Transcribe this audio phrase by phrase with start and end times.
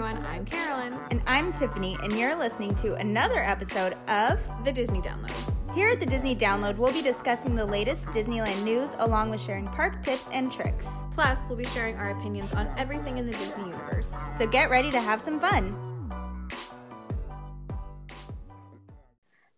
[0.00, 0.24] everyone.
[0.24, 0.98] I'm Carolyn.
[1.10, 5.74] And I'm Tiffany, and you're listening to another episode of The Disney Download.
[5.74, 9.66] Here at the Disney Download, we'll be discussing the latest Disneyland news along with sharing
[9.66, 10.86] park tips and tricks.
[11.12, 14.16] Plus, we'll be sharing our opinions on everything in the Disney universe.
[14.38, 15.76] So get ready to have some fun.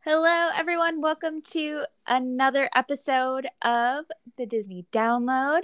[0.01, 1.01] Hello, everyone.
[1.01, 4.07] Welcome to another episode of
[4.37, 5.61] the Disney Download.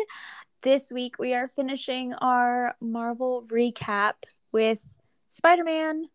[0.63, 4.15] This week, we are finishing our Marvel recap
[4.53, 4.79] with
[5.31, 6.09] Spider Man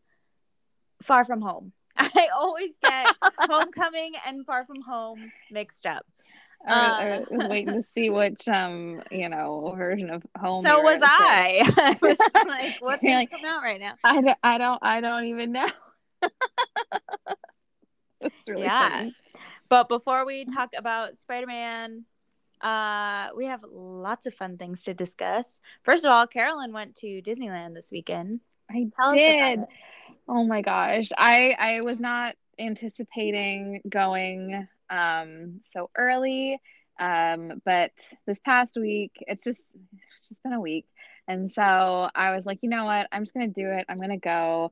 [1.02, 1.74] Far From Home.
[1.98, 6.06] I always get Homecoming and Far From Home mixed up.
[6.66, 10.64] I, was, I was waiting to see which um you know version of home.
[10.64, 11.62] So was I.
[11.78, 12.18] I was
[12.48, 13.96] like, what's like, come out right now?
[14.04, 15.68] I don't, I don't I don't even know.
[18.22, 18.90] It's really yeah.
[18.90, 19.16] funny.
[19.70, 22.06] But before we talk about Spider Man,
[22.64, 25.60] uh, we have lots of fun things to discuss.
[25.84, 28.40] First of all, Carolyn went to Disneyland this weekend.
[28.72, 29.60] I Tell did.
[30.28, 31.10] Oh my gosh.
[31.18, 36.60] I I was not anticipating going um so early.
[37.00, 37.92] Um, but
[38.26, 39.66] this past week, it's just
[40.16, 40.86] it's just been a week.
[41.28, 43.08] And so I was like, you know what?
[43.12, 43.86] I'm just gonna do it.
[43.90, 44.72] I'm gonna go.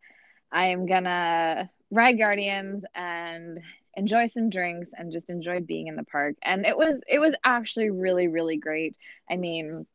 [0.52, 3.60] I'm gonna ride Guardians and
[3.96, 6.36] enjoy some drinks and just enjoy being in the park.
[6.42, 8.98] And it was it was actually really really great.
[9.30, 9.86] I mean,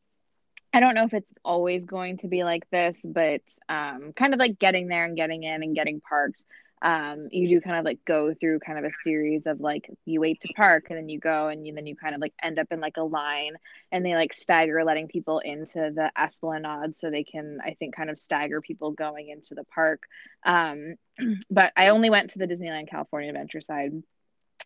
[0.73, 4.41] I don't know if it's always going to be like this, but um, kind of
[4.41, 6.45] like getting there and getting in and getting parked
[6.83, 10.21] um, you do kind of like go through kind of a series of like you
[10.21, 12.59] wait to park and then you go and you, then you kind of like end
[12.59, 13.57] up in like a line
[13.91, 18.11] and they like stagger letting people into the esplanade so they can I think kind
[18.11, 20.03] of stagger people going into the park.
[20.45, 20.97] Um,
[21.51, 23.93] but I only went to the Disneyland California Adventure side.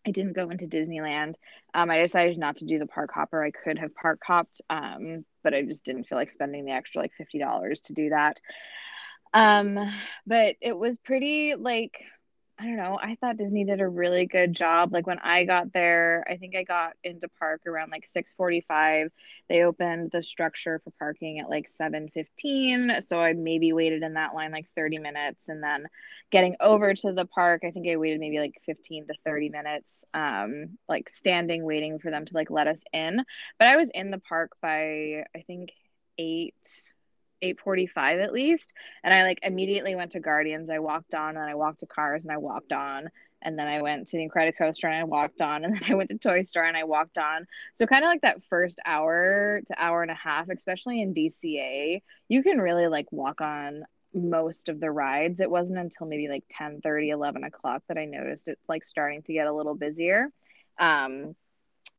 [0.04, 1.34] I didn't go into Disneyland.
[1.74, 3.44] Um, I decided not to do the park hopper.
[3.44, 7.02] I could have park hopped, um, but I just didn't feel like spending the extra
[7.02, 8.40] like fifty dollars to do that.
[9.32, 9.78] Um,
[10.26, 12.02] but it was pretty like
[12.58, 12.98] I don't know.
[13.02, 14.92] I thought Disney did a really good job.
[14.92, 19.10] Like when I got there, I think I got into park around like 6:45.
[19.48, 24.34] They opened the structure for parking at like 7:15, so I maybe waited in that
[24.34, 25.86] line like 30 minutes and then
[26.30, 30.04] getting over to the park, I think I waited maybe like 15 to 30 minutes
[30.14, 33.24] um like standing waiting for them to like let us in.
[33.58, 35.72] But I was in the park by I think
[36.18, 36.54] 8
[37.42, 38.74] 8:45 at least.
[39.02, 40.70] And I like immediately went to Guardians.
[40.70, 43.10] I walked on and I walked to Cars and I walked on.
[43.42, 45.64] And then I went to the Incredicoaster and I walked on.
[45.64, 47.46] And then I went to Toy Story and I walked on.
[47.76, 52.02] So kind of like that first hour to hour and a half especially in DCA
[52.28, 55.40] you can really like walk on most of the rides.
[55.40, 59.22] It wasn't until maybe like 10 30 11 o'clock that I noticed it like starting
[59.22, 60.28] to get a little busier.
[60.78, 61.34] Um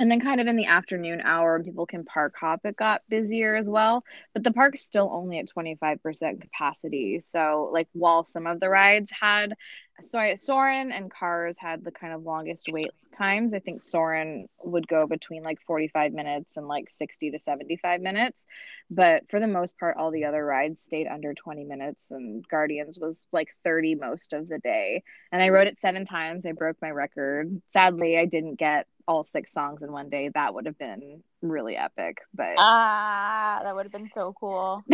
[0.02, 3.56] and then kind of in the afternoon hour people can park hop it got busier
[3.56, 4.04] as well
[4.34, 7.20] but the park's still only at 25% capacity.
[7.20, 9.54] So like while some of the rides had
[10.00, 13.54] sorry soarin' and cars had the kind of longest wait times.
[13.54, 18.48] I think soarin' would go between like 45 minutes and like 60 to 75 minutes.
[18.90, 22.98] But for the most part all the other rides stayed under 20 minutes and guardians
[23.00, 25.04] was like 30 most of the day.
[25.32, 26.46] And i rode it seven times.
[26.46, 27.62] I broke my record.
[27.68, 31.76] Sadly i didn't get all six songs in one day, that would have been really
[31.76, 32.20] epic.
[32.34, 34.84] But ah, that would have been so cool.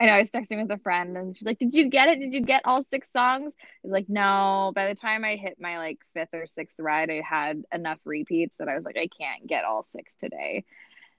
[0.00, 2.20] I know I was texting with a friend and she's like, Did you get it?
[2.20, 3.54] Did you get all six songs?
[3.58, 4.72] I was like, No.
[4.74, 8.54] By the time I hit my like fifth or sixth ride, I had enough repeats
[8.58, 10.64] that I was like, I can't get all six today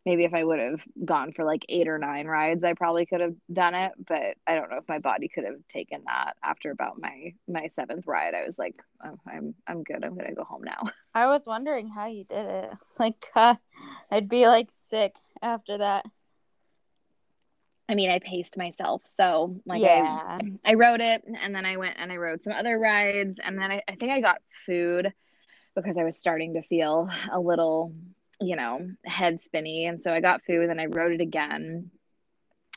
[0.07, 3.19] maybe if I would have gone for like eight or nine rides, I probably could
[3.19, 3.91] have done it.
[4.07, 7.68] But I don't know if my body could have taken that after about my my
[7.68, 8.34] seventh ride.
[8.34, 10.06] I was like, oh, I'm I'm good.
[10.06, 10.90] I'm gonna go home now.
[11.13, 12.69] I was wondering how you did it.
[12.79, 13.56] It's like uh,
[14.09, 16.06] I'd be like sick after that.
[17.89, 19.01] I mean, I paced myself.
[19.03, 20.38] So like yeah.
[20.39, 20.39] I,
[20.72, 23.72] I rode it and then I went and I rode some other rides and then
[23.72, 25.12] I, I think I got food
[25.75, 27.94] because I was starting to feel a little
[28.40, 29.86] you know, head spinny.
[29.86, 31.92] And so I got food and I rode it again.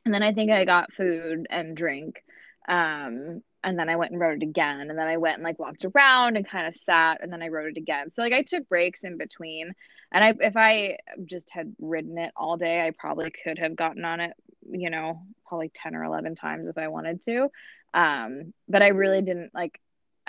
[0.04, 2.22] And then I think I got food and drink.
[2.68, 4.88] Um, and then I went and rode it again.
[4.88, 7.48] And then I went and like walked around and kind of sat and then I
[7.48, 8.10] rode it again.
[8.10, 9.72] So like I took breaks in between.
[10.12, 14.04] And I if I just had ridden it all day, I probably could have gotten
[14.04, 14.32] on it,
[14.70, 17.48] you know, probably 10 or 11 times if I wanted to.
[17.92, 19.78] Um, but I really didn't like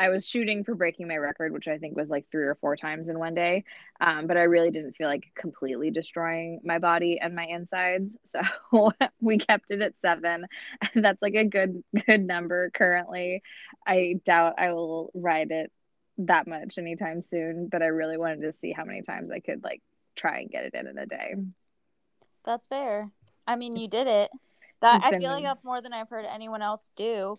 [0.01, 2.75] I was shooting for breaking my record, which I think was like three or four
[2.75, 3.65] times in one day.
[3.99, 8.17] Um, but I really didn't feel like completely destroying my body and my insides.
[8.23, 8.41] So
[9.21, 10.47] we kept it at seven.
[10.95, 13.43] That's like a good, good number currently.
[13.85, 15.71] I doubt I will ride it
[16.17, 19.63] that much anytime soon, but I really wanted to see how many times I could
[19.63, 19.83] like
[20.15, 21.35] try and get it in in a day.
[22.43, 23.11] That's fair.
[23.45, 24.31] I mean, you did it.
[24.79, 27.37] That I feel like that's more than I've heard anyone else do.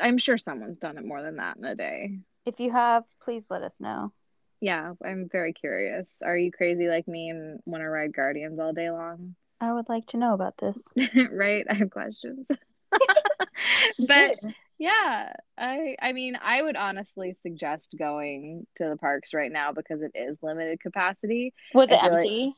[0.00, 2.18] I'm sure someone's done it more than that in a day.
[2.46, 4.12] If you have, please let us know.
[4.60, 6.20] Yeah, I'm very curious.
[6.24, 9.34] Are you crazy like me and want to ride Guardians all day long?
[9.60, 10.92] I would like to know about this.
[11.30, 11.64] right?
[11.68, 12.46] I have questions.
[14.06, 14.38] but
[14.78, 20.00] yeah, I I mean, I would honestly suggest going to the parks right now because
[20.02, 21.52] it is limited capacity.
[21.74, 22.52] Was I it feel like- empty?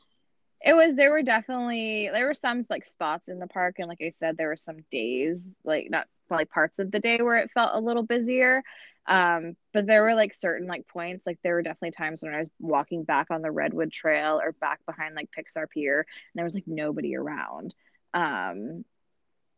[0.63, 3.97] It was there were definitely there were some like spots in the park and like
[3.99, 6.05] I said there were some days like not
[6.37, 8.63] like parts of the day where it felt a little busier.
[9.07, 12.39] Um but there were like certain like points like there were definitely times when I
[12.39, 16.05] was walking back on the Redwood Trail or back behind like Pixar Pier and
[16.35, 17.73] there was like nobody around.
[18.13, 18.85] Um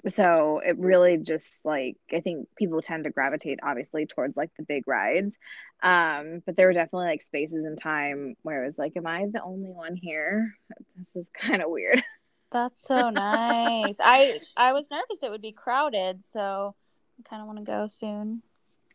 [0.08, 4.64] so it really just like I think people tend to gravitate obviously towards like the
[4.64, 5.38] big rides.
[5.82, 9.28] Um, but there were definitely like spaces in time where it was like, Am I
[9.32, 10.54] the only one here?
[10.98, 12.04] This is kind of weird.
[12.54, 13.98] That's so nice.
[14.00, 16.76] I I was nervous it would be crowded, so
[17.20, 18.44] I kind of want to go soon.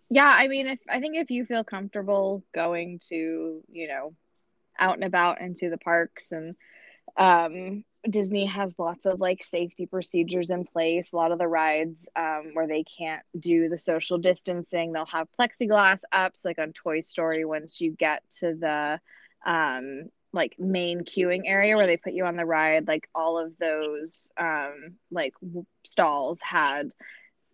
[0.08, 4.14] Yeah, I mean if I think if you feel comfortable going to, you know,
[4.78, 6.54] out and about into the parks and
[7.16, 11.12] um Disney has lots of like safety procedures in place.
[11.12, 15.26] A lot of the rides um, where they can't do the social distancing, they'll have
[15.38, 17.44] plexiglass ups, like on Toy Story.
[17.44, 19.00] Once you get to the
[19.44, 23.58] um, like main queuing area where they put you on the ride, like all of
[23.58, 26.92] those um, like w- stalls had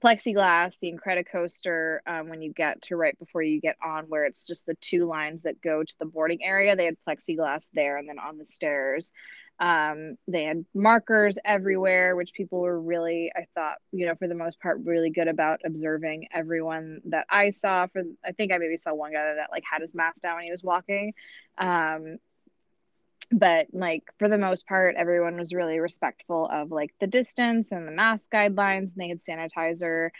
[0.02, 0.78] plexiglass.
[0.80, 4.66] The Incredicoaster, um, when you get to right before you get on, where it's just
[4.66, 8.18] the two lines that go to the boarding area, they had plexiglass there, and then
[8.18, 9.12] on the stairs.
[9.60, 14.34] Um they had markers everywhere which people were really i thought you know for the
[14.34, 17.86] most part really good about observing everyone that i saw.
[17.86, 20.44] For i think i maybe saw one guy that like had his mask down when
[20.44, 21.14] he was walking.
[21.56, 22.18] Um
[23.32, 27.86] but like for the most part everyone was really respectful of like the distance and
[27.86, 30.10] the mask guidelines and they had sanitizer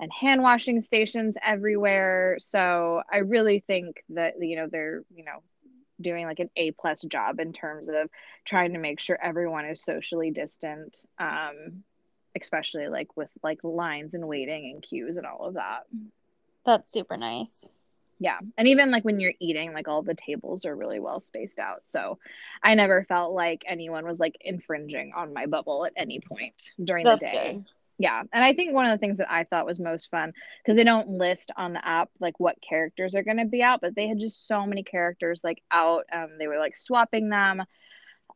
[0.00, 5.42] and hand washing stations everywhere so i really think that you know they're you know
[6.02, 8.10] doing like an A plus job in terms of
[8.44, 11.84] trying to make sure everyone is socially distant, um,
[12.38, 15.84] especially like with like lines and waiting and queues and all of that.
[16.64, 17.72] That's super nice.
[18.22, 18.38] Yeah.
[18.56, 21.80] And even like when you're eating, like all the tables are really well spaced out.
[21.82, 22.18] So
[22.62, 27.04] I never felt like anyone was like infringing anna my bubble at any point during
[27.04, 27.64] That's the day good.
[27.98, 30.32] yeah and i think one of the things that i thought was most fun
[30.62, 33.80] because they don't list on the app like what characters are going to be out
[33.80, 37.62] but they had just so many characters like out um, they were like swapping them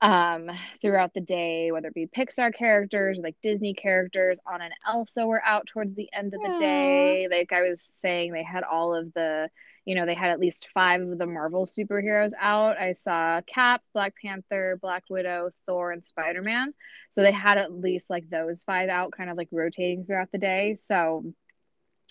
[0.03, 0.51] um
[0.83, 5.43] throughout the day whether it be pixar characters like disney characters on and elsa were
[5.45, 6.59] out towards the end of the Aw.
[6.59, 9.49] day like i was saying they had all of the
[9.87, 12.77] you know they had at least five of the marvel superheroes out.
[12.77, 16.75] I saw cap black panther black widow thor and spider-man.
[17.11, 20.39] So they had at least like those five out kind of like rotating throughout the
[20.39, 20.75] day.
[20.75, 21.25] So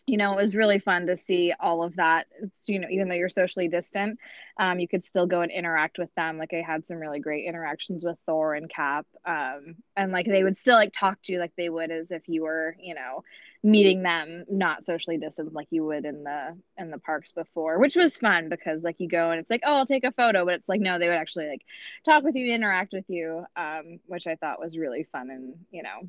[0.08, 2.28] you know it was really fun to see all of that.
[2.68, 4.20] You know even though you're socially distant
[4.58, 6.38] um, you could still go and interact with them.
[6.38, 10.44] Like i had some really great interactions with thor and cap um, and like they
[10.44, 13.24] would still like talk to you like they would as if you were you know
[13.64, 17.96] meeting them not socially distant like you would in the in the parks before which
[17.96, 20.54] was fun because like you go and it's like oh i'll take a photo but
[20.54, 21.64] it's like no they would actually like
[22.06, 25.82] talk with you interact with you um, which i thought was really fun and you
[25.82, 26.08] know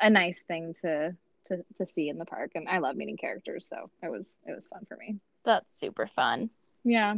[0.00, 3.68] a nice thing to to to see in the park and I love meeting characters
[3.68, 5.16] so it was it was fun for me.
[5.44, 6.50] That's super fun.
[6.84, 7.14] Yeah.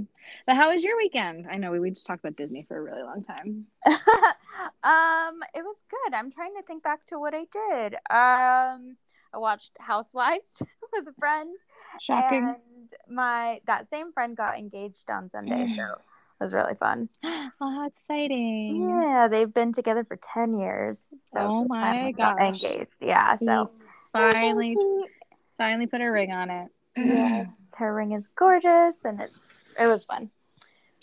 [0.47, 1.47] But how was your weekend?
[1.51, 3.67] I know we, we just talked about Disney for a really long time.
[3.87, 6.15] um, it was good.
[6.15, 7.95] I'm trying to think back to what I did.
[7.95, 8.97] Um,
[9.33, 10.51] I watched Housewives
[10.93, 11.57] with a friend,
[12.01, 12.45] Shocking.
[12.49, 17.09] and my that same friend got engaged on Sunday, so it was really fun.
[17.25, 18.81] oh, how exciting.
[18.81, 21.09] Yeah, they've been together for ten years.
[21.33, 22.41] So Oh my gosh.
[22.41, 22.89] engaged.
[23.01, 23.71] Yeah, so
[24.13, 25.11] Finally Sweet.
[25.59, 26.69] finally put a ring on it.
[26.97, 29.47] yes, her ring is gorgeous, and it's
[29.79, 30.31] it was fun.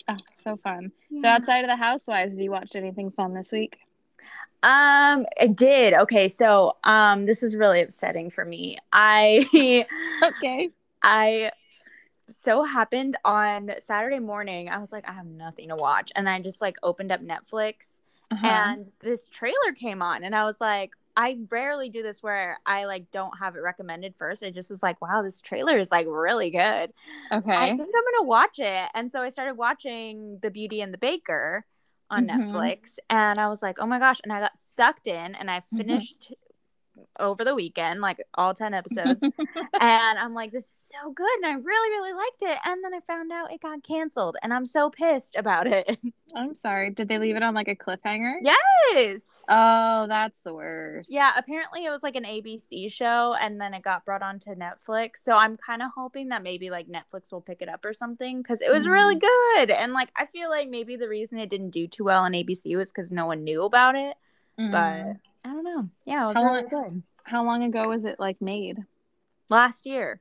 [0.08, 0.92] Oh, so fun.
[1.20, 3.78] So outside of the housewives, have you watched anything fun this week?
[4.62, 5.94] Um, I did.
[5.94, 8.76] Okay, so um, this is really upsetting for me.
[8.92, 9.86] I
[10.22, 10.70] Okay.
[11.02, 11.52] I
[12.30, 14.68] so happened on Saturday morning.
[14.68, 18.00] I was like, I have nothing to watch, and I just like opened up Netflix,
[18.30, 18.46] Uh-huh.
[18.46, 22.84] and this trailer came on, and I was like, I rarely do this where I
[22.84, 24.44] like don't have it recommended first.
[24.44, 26.92] I just was like, wow, this trailer is like really good.
[27.32, 27.52] Okay.
[27.54, 30.98] I think I'm gonna watch it, and so I started watching The Beauty and the
[30.98, 31.66] Baker
[32.10, 32.52] on Mhm.
[32.52, 35.60] Netflix, and I was like, oh my gosh, and I got sucked in, and I
[35.72, 35.76] Mhm.
[35.78, 36.32] finished
[37.18, 39.22] over the weekend, like all 10 episodes.
[39.22, 41.36] and I'm like, this is so good.
[41.42, 42.58] And I really, really liked it.
[42.64, 44.36] And then I found out it got canceled.
[44.42, 45.98] And I'm so pissed about it.
[46.36, 46.90] I'm sorry.
[46.90, 48.34] Did they leave it on like a cliffhanger?
[48.42, 49.24] Yes.
[49.48, 51.10] Oh, that's the worst.
[51.10, 55.18] Yeah, apparently it was like an ABC show and then it got brought onto Netflix.
[55.18, 58.42] So I'm kind of hoping that maybe like Netflix will pick it up or something
[58.42, 58.92] because it was mm-hmm.
[58.92, 59.70] really good.
[59.70, 62.76] And like I feel like maybe the reason it didn't do too well on ABC
[62.76, 64.16] was because no one knew about it.
[64.60, 64.72] Mm-hmm.
[64.72, 65.88] But I don't know.
[66.04, 67.02] Yeah, it was how really long, good.
[67.24, 68.78] How long ago was it like made?
[69.48, 70.20] Last year.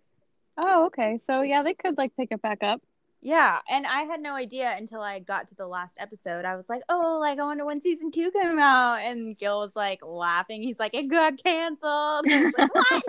[0.57, 1.17] Oh, okay.
[1.21, 2.81] So yeah, they could like pick it back up.
[3.19, 6.45] Yeah, and I had no idea until I got to the last episode.
[6.45, 9.75] I was like, "Oh, like I wonder when season two came out." And Gil was
[9.75, 10.63] like laughing.
[10.63, 13.03] He's like, "It got canceled." I, like, what?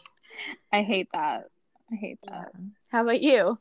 [0.72, 1.50] I hate that.
[1.92, 2.50] I hate that.
[2.54, 2.60] Yeah.
[2.88, 3.58] How about you?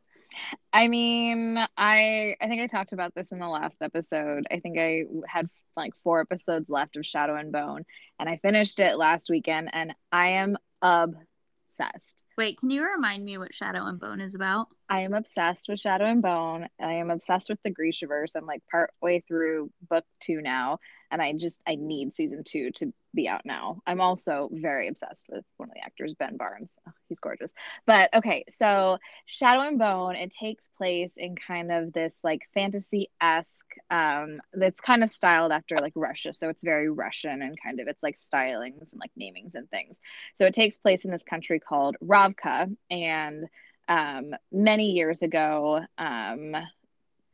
[0.71, 4.45] I mean, I I think I talked about this in the last episode.
[4.51, 7.83] I think I had like four episodes left of Shadow and Bone,
[8.19, 12.23] and I finished it last weekend, and I am obsessed.
[12.37, 14.67] Wait, can you remind me what Shadow and Bone is about?
[14.89, 16.67] I am obsessed with Shadow and Bone.
[16.79, 18.35] I am obsessed with the Grishaverse.
[18.35, 20.79] I'm like part way through book two now,
[21.11, 23.81] and I just I need season two to be out now.
[23.85, 26.77] I'm also very obsessed with one of the actors, Ben Barnes.
[26.87, 27.53] Oh, he's gorgeous.
[27.85, 33.09] But okay, so Shadow and Bone, it takes place in kind of this like fantasy
[33.21, 33.73] esque.
[33.91, 37.87] Um, that's kind of styled after like Russia, so it's very Russian and kind of
[37.87, 39.99] it's like stylings and like namings and things.
[40.35, 43.47] So it takes place in this country called Ravka, and
[43.87, 46.55] um, many years ago, um,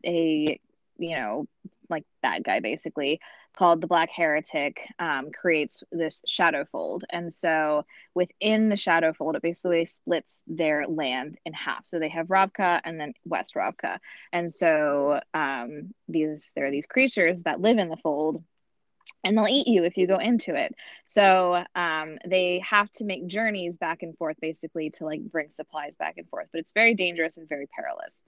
[0.06, 0.60] a
[0.98, 1.48] you know
[1.90, 3.20] like bad guy basically
[3.60, 7.04] called the Black Heretic um, creates this shadow fold.
[7.10, 7.84] And so
[8.16, 11.86] within the shadow fold, it basically splits their land in half.
[11.86, 14.00] So they have Ravka and then West Ravka.
[14.32, 18.42] And so um, these there are these creatures that live in the fold
[19.24, 20.74] and they'll eat you if you go into it.
[21.06, 25.96] So um, they have to make journeys back and forth basically to like bring supplies
[25.98, 28.24] back and forth, but it's very dangerous and very perilous.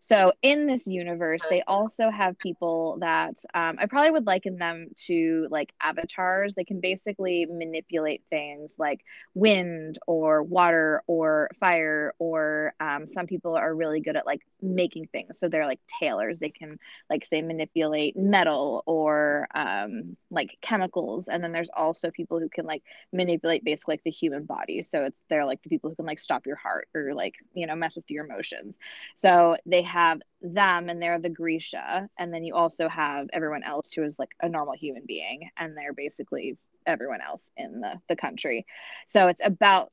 [0.00, 4.88] So in this universe, they also have people that um, I probably would liken them
[5.06, 6.54] to like avatars.
[6.54, 13.54] They can basically manipulate things like wind or water or fire, or um, some people
[13.54, 15.38] are really good at like making things.
[15.38, 16.38] So they're like tailors.
[16.38, 16.78] They can
[17.10, 21.28] like say manipulate metal or um, like chemicals.
[21.28, 24.82] And then there's also people who can like manipulate basically like the human body.
[24.82, 27.66] So it's they're like the people who can like stop your heart or like you
[27.66, 28.78] know mess with your emotions.
[29.16, 32.08] So they have them and they're the grisha.
[32.18, 35.50] And then you also have everyone else who is like a normal human being.
[35.56, 38.66] And they're basically everyone else in the, the country.
[39.06, 39.92] So it's about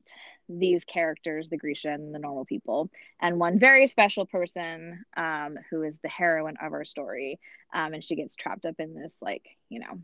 [0.58, 2.90] these characters, the Grisha, the normal people,
[3.20, 7.38] and one very special person um, who is the heroine of our story.
[7.72, 10.00] Um, and she gets trapped up in this, like, you know,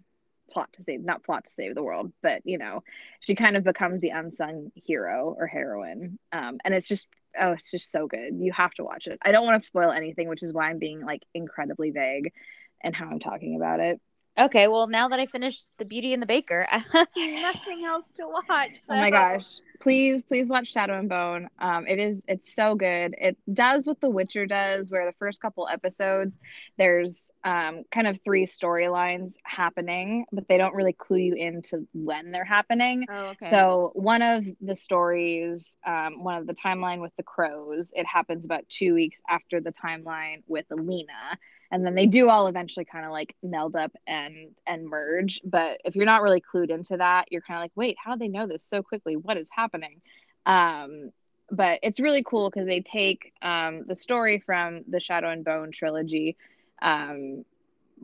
[0.49, 2.81] plot to save not plot to save the world but you know
[3.19, 6.21] she kind of becomes the unsung hero or heroine.
[6.31, 8.35] Um, and it's just oh it's just so good.
[8.39, 9.19] You have to watch it.
[9.23, 12.33] I don't want to spoil anything which is why i'm being like incredibly vague
[12.81, 14.01] and how i'm talking about it
[14.39, 18.13] Okay, well, now that I finished The Beauty and the Baker, I have nothing else
[18.13, 18.77] to watch.
[18.77, 18.95] So.
[18.95, 19.61] Oh my gosh.
[19.81, 21.49] Please, please watch Shadow and Bone.
[21.59, 23.15] Um, it is, it's so good.
[23.19, 26.39] It does what The Witcher does, where the first couple episodes,
[26.79, 32.31] there's um, kind of three storylines happening, but they don't really clue you into when
[32.31, 33.07] they're happening.
[33.11, 33.51] Oh, okay.
[33.51, 38.45] So, one of the stories, um, one of the timeline with the crows, it happens
[38.45, 41.39] about two weeks after the timeline with Alina
[41.71, 45.41] and then they do all eventually kind of like meld up and and merge.
[45.45, 48.19] But if you're not really clued into that you're kind of like wait how do
[48.19, 49.17] they know this so quickly?
[49.17, 50.01] What is happening?
[50.45, 51.11] Um
[51.51, 55.71] but it's really cool because they take um the story from the shadow and bone
[55.71, 56.37] trilogy
[56.83, 57.45] um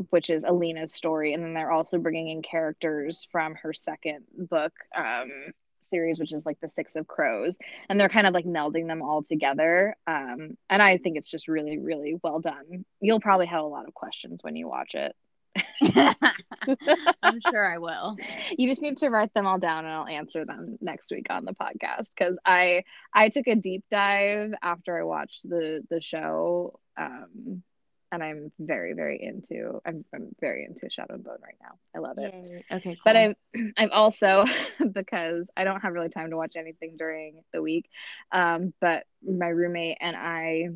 [0.09, 1.35] which is alina's story.
[1.35, 5.31] And then they're also bringing in characters from her second book um
[5.85, 7.59] series, which is like the Six of Crows,
[7.89, 9.97] and they're kind of like melding them all together.
[10.07, 12.85] Um, and I think it's just really, really well done.
[13.01, 15.15] You'll probably have a lot of questions when you watch it.
[17.23, 18.17] I'm sure I will.
[18.59, 21.45] You just need to write them all down and I'll answer them next week on
[21.45, 26.79] the podcast cuz I I took a deep dive after I watched the the show
[26.97, 27.63] um
[28.13, 29.81] and I'm very, very into.
[29.87, 31.79] I'm, I'm very into Shadow and Bone right now.
[31.97, 32.33] I love it.
[32.33, 32.65] Yay.
[32.71, 33.01] Okay, cool.
[33.05, 33.35] but I'm
[33.77, 34.45] I've also
[34.93, 37.89] because I don't have really time to watch anything during the week.
[38.31, 40.69] Um, but my roommate and I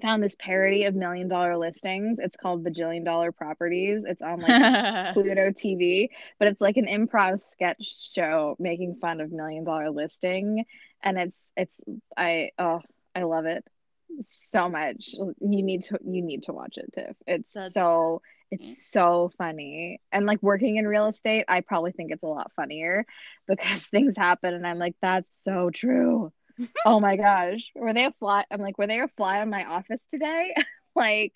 [0.00, 2.20] found this parody of Million Dollar Listings.
[2.20, 4.04] It's called Bajillion Dollar Properties.
[4.06, 9.32] It's on like Pluto TV, but it's like an improv sketch show making fun of
[9.32, 10.64] Million Dollar Listing,
[11.02, 11.80] and it's it's
[12.16, 12.80] I oh
[13.16, 13.64] I love it
[14.20, 15.14] so much.
[15.14, 17.16] You need to you need to watch it, Tiff.
[17.26, 17.74] It's That's...
[17.74, 20.00] so It's so funny.
[20.12, 23.06] And like working in real estate, I probably think it's a lot funnier
[23.48, 26.32] because things happen and I'm like, that's so true.
[26.84, 27.70] oh my gosh.
[27.74, 28.44] Were they a fly?
[28.50, 30.54] I'm like, were they a fly on my office today?
[30.94, 31.32] like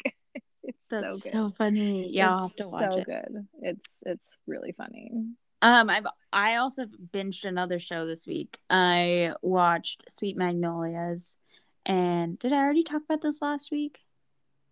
[0.63, 2.11] it's That's so so, funny.
[2.13, 3.07] Yeah, I'll have to watch so it.
[3.07, 3.47] good.
[3.63, 5.11] It's it's really funny.
[5.63, 8.59] Um, I've I also binged another show this week.
[8.69, 11.37] I watched Sweet Magnolias,
[11.87, 14.01] and did I already talk about this last week?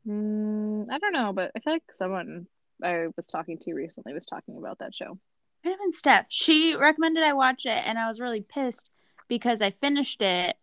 [0.07, 2.47] Mm, I don't know, but I feel like someone
[2.83, 5.19] I was talking to recently was talking about that show.
[5.65, 6.27] Might have been Steph.
[6.29, 8.91] She recommended I watch it, and I was really pissed
[9.29, 10.57] because I finished it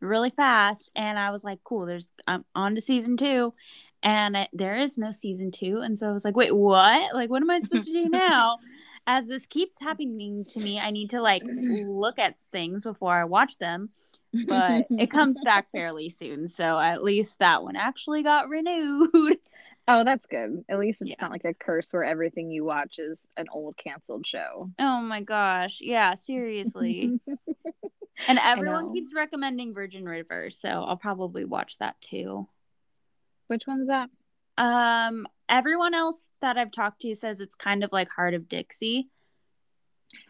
[0.00, 3.52] really fast, and I was like, "Cool, there's I'm on to season two,
[4.02, 7.14] and I, there is no season two, and so I was like, "Wait, what?
[7.14, 8.58] Like, what am I supposed to do now?"
[9.06, 13.24] As this keeps happening to me, I need to like look at things before I
[13.24, 13.90] watch them,
[14.32, 19.38] but it comes back fairly soon, so at least that one actually got renewed.
[19.88, 20.64] Oh, that's good.
[20.68, 21.16] At least it's Yeah.
[21.20, 24.70] not like a curse where everything you watch is an old canceled show.
[24.78, 27.18] Oh my gosh, yeah, seriously.
[28.28, 32.46] And everyone keeps recommending Virgin River, so I'll probably watch that too.
[33.48, 34.10] Which one's that?
[34.58, 39.08] Um, everyone else that I've talked to says it's kind of like Hart of Dixie.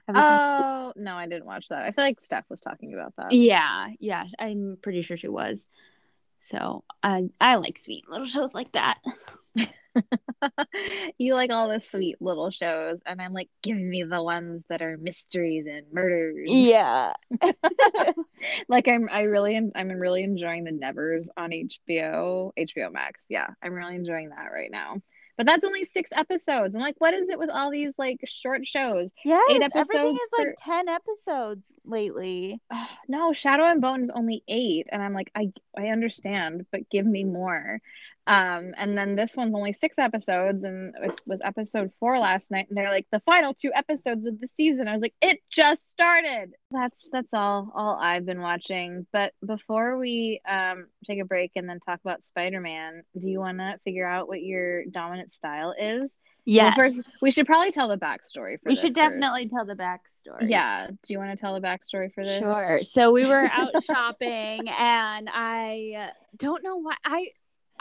[0.08, 1.82] Seen- Oh, no, I didn't watch that.
[1.84, 3.32] I feel like Steph was talking about that.
[3.32, 5.68] yeah, yeah, I'm pretty sure she was.
[6.40, 8.98] So I I like sweet little shows like that.
[11.18, 14.82] you like all the sweet little shows, and I'm like, give me the ones that
[14.82, 16.48] are mysteries and murders.
[16.50, 17.12] Yeah.
[18.68, 23.26] like I'm, I really, I'm really enjoying the Nevers on HBO, HBO Max.
[23.28, 25.00] Yeah, I'm really enjoying that right now.
[25.36, 26.74] But that's only six episodes.
[26.74, 29.12] I'm like, what is it with all these like short shows?
[29.24, 32.60] Yes, everything episodes is like 10 episodes lately.
[32.70, 36.90] "Ah, no, Shadow and Bone is only eight, and I'm like, I, I understand, but
[36.90, 37.80] give me more.
[38.26, 42.66] Um, and then this one's only six episodes, and it was episode four last night,
[42.68, 44.86] and they're like the final two episodes of the season.
[44.86, 46.52] I was like, it just started.
[46.70, 49.06] That's that's all all I've been watching.
[49.12, 53.40] But before we um take a break and then talk about Spider Man, do you
[53.40, 56.16] want to figure out what your dominant style is?
[56.46, 58.96] Well, first, we should probably tell the backstory for we this should first.
[58.96, 60.48] definitely tell the backstory.
[60.48, 60.88] Yeah.
[60.88, 62.40] Do you want to tell the backstory for this?
[62.40, 62.80] Sure.
[62.82, 67.28] So we were out shopping and I uh, don't know why I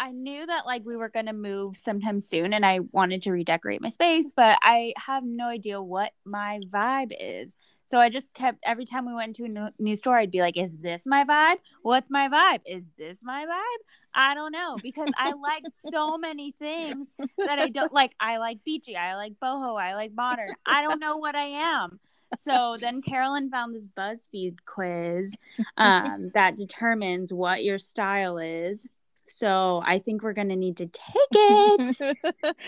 [0.02, 3.32] I knew that like we were going to move sometime soon and I wanted to
[3.32, 7.56] redecorate my space, but I have no idea what my vibe is.
[7.86, 10.42] So I just kept every time we went to a new, new store I'd be
[10.42, 11.58] like, "Is this my vibe?
[11.84, 12.62] What's my vibe?
[12.66, 13.84] Is this my vibe?"
[14.16, 18.16] I don't know because I like so many things that I don't like.
[18.20, 20.50] I like beachy, I like boho, I like modern.
[20.66, 22.00] I don't know what I am.
[22.40, 25.36] So then Carolyn found this BuzzFeed quiz
[25.78, 28.88] um, that determines what your style is.
[29.32, 32.16] So I think we're gonna need to take it.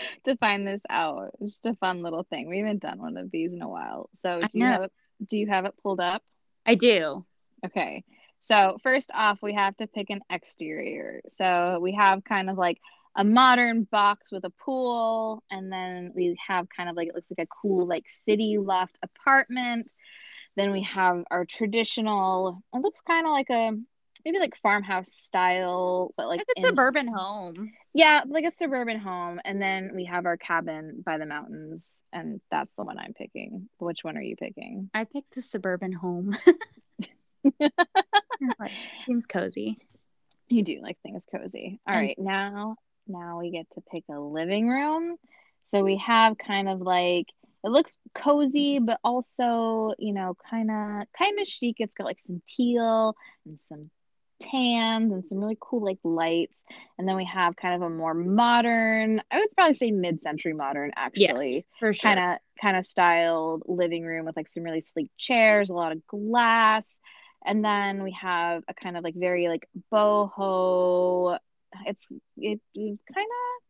[0.24, 1.30] to find this out.
[1.40, 2.48] It's just a fun little thing.
[2.48, 4.10] We haven't done one of these in a while.
[4.22, 4.92] So do you have it
[5.26, 6.22] do you have it pulled up?
[6.66, 7.24] I do.
[7.64, 8.04] Okay.
[8.40, 11.22] So first off, we have to pick an exterior.
[11.28, 12.78] So we have kind of like
[13.16, 17.30] a modern box with a pool, and then we have kind of like it looks
[17.36, 19.92] like a cool like city loft apartment.
[20.56, 22.62] Then we have our traditional.
[22.74, 23.72] It looks kind of like a
[24.24, 27.54] maybe like farmhouse style, but like a in- suburban home.
[27.92, 29.40] yeah, like a suburban home.
[29.44, 33.68] And then we have our cabin by the mountains, and that's the one I'm picking.
[33.78, 34.90] Which one are you picking?
[34.94, 36.32] I picked the suburban home.
[39.06, 39.78] Seems cozy.
[40.48, 41.80] You do like things cozy.
[41.86, 45.16] All And- right, now now we get to pick a living room.
[45.66, 47.26] So we have kind of like
[47.64, 51.76] it looks cozy, but also, you know, kind of kind of chic.
[51.78, 53.14] It's got like some teal
[53.46, 53.90] and some
[54.50, 56.62] tans and some really cool like lights.
[56.98, 60.92] And then we have kind of a more modern, I would probably say mid-century modern
[60.94, 61.66] actually.
[61.80, 62.10] For sure.
[62.10, 65.92] kind of kind of styled living room with like some really sleek chairs, a lot
[65.92, 66.98] of glass.
[67.44, 71.38] And then we have a kind of like very like boho.
[71.86, 73.62] It's it, kind of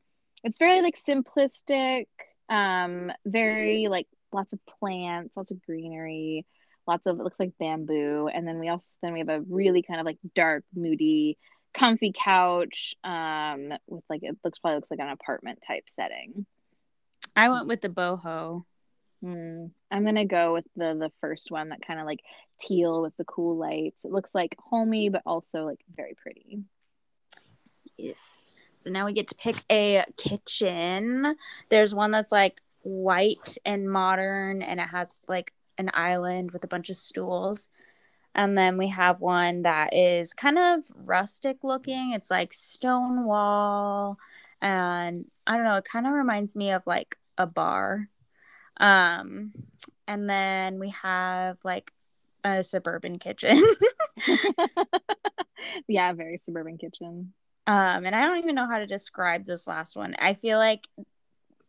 [0.44, 2.06] it's very like simplistic,
[2.48, 6.44] um, very like lots of plants, lots of greenery,
[6.87, 8.29] lots of it looks like bamboo.
[8.33, 11.38] And then we also then we have a really kind of like dark, moody,
[11.77, 16.47] comfy couch, um, with like it looks probably looks like an apartment type setting.
[17.37, 18.64] I went with the boho.
[19.23, 19.66] Hmm.
[19.90, 22.20] I'm gonna go with the the first one that kind of like
[22.61, 24.05] teal with the cool lights.
[24.05, 26.61] It looks like homey, but also like very pretty.
[27.97, 28.55] Yes.
[28.77, 31.37] So now we get to pick a kitchen.
[31.70, 36.68] There's one that's like white and modern and it has like an island with a
[36.68, 37.68] bunch of stools.
[38.34, 42.12] And then we have one that is kind of rustic looking.
[42.12, 44.16] It's like stone wall
[44.60, 48.08] and I don't know, it kind of reminds me of like a bar.
[48.78, 49.52] Um
[50.08, 51.92] and then we have like
[52.42, 53.62] a suburban kitchen.
[55.88, 57.32] yeah, very suburban kitchen.
[57.68, 60.16] Um and I don't even know how to describe this last one.
[60.18, 60.88] I feel like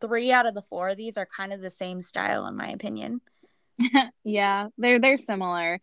[0.00, 2.68] 3 out of the 4 of these are kind of the same style in my
[2.70, 3.20] opinion.
[4.24, 5.80] yeah, they're they're similar.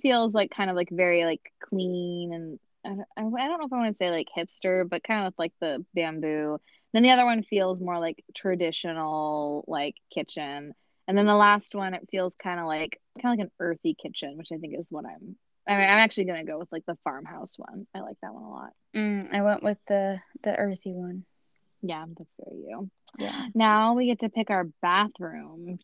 [0.00, 3.72] Feels like kind of like very like clean and I don't, I don't know if
[3.72, 6.58] I want to say like hipster, but kind of with like the bamboo.
[6.92, 10.74] Then the other one feels more like traditional, like kitchen.
[11.08, 13.94] And then the last one, it feels kind of like kind of like an earthy
[13.94, 15.36] kitchen, which I think is what I'm.
[15.66, 17.86] I mean, I'm actually gonna go with like the farmhouse one.
[17.94, 18.70] I like that one a lot.
[18.94, 21.24] Mm, I went with the the earthy one.
[21.82, 22.90] Yeah, that's very you.
[23.18, 23.48] Yeah.
[23.54, 25.78] Now we get to pick our bathroom.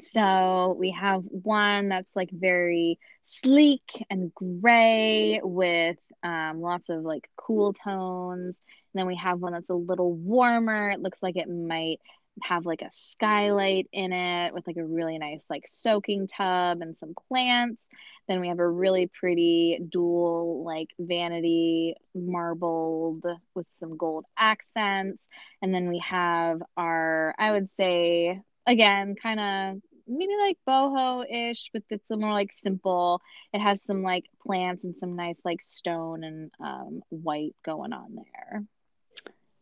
[0.00, 7.28] So we have one that's like very sleek and gray with um, lots of like
[7.36, 8.60] cool tones.
[8.92, 10.90] And then we have one that's a little warmer.
[10.90, 12.00] It looks like it might
[12.42, 16.96] have like a skylight in it with like a really nice like soaking tub and
[16.96, 17.84] some plants.
[18.28, 25.28] Then we have a really pretty dual like vanity marbled with some gold accents.
[25.60, 31.70] And then we have our, I would say, again, kind of maybe like boho ish,
[31.72, 33.20] but it's a more like simple.
[33.52, 38.14] It has some like plants and some nice like stone and um, white going on
[38.14, 38.64] there.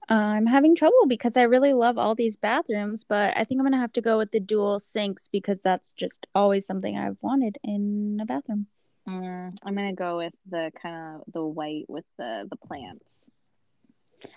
[0.08, 3.78] I'm having trouble because I really love all these bathrooms, but I think I'm gonna
[3.78, 8.18] have to go with the dual sinks because that's just always something I've wanted in
[8.20, 8.66] a bathroom.
[9.08, 13.30] Mm, I'm gonna go with the kind of the white with the the plants.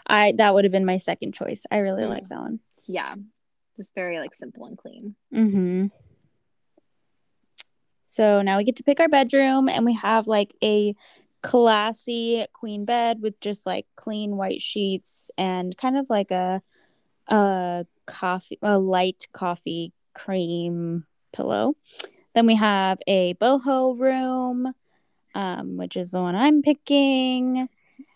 [0.06, 1.66] I that would have been my second choice.
[1.72, 2.10] I really mm.
[2.10, 2.60] like that one.
[2.86, 3.16] Yeah,
[3.78, 5.16] just very like simple and clean.
[5.34, 5.88] Mm-hmm.
[8.04, 10.96] So now we get to pick our bedroom, and we have like a
[11.42, 16.62] classy queen bed with just like clean white sheets and kind of like a
[17.28, 21.74] a coffee a light coffee cream pillow.
[22.34, 24.74] Then we have a boho room,
[25.36, 27.68] um, which is the one I'm picking.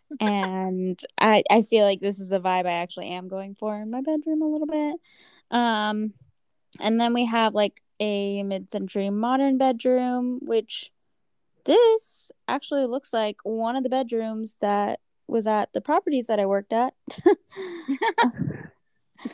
[0.20, 3.92] and I, I feel like this is the vibe I actually am going for in
[3.92, 4.96] my bedroom a little bit.
[5.52, 6.14] Um,
[6.80, 10.92] and then we have like a mid-century modern bedroom, which
[11.66, 16.46] this actually looks like one of the bedrooms that was at the properties that I
[16.46, 16.94] worked at.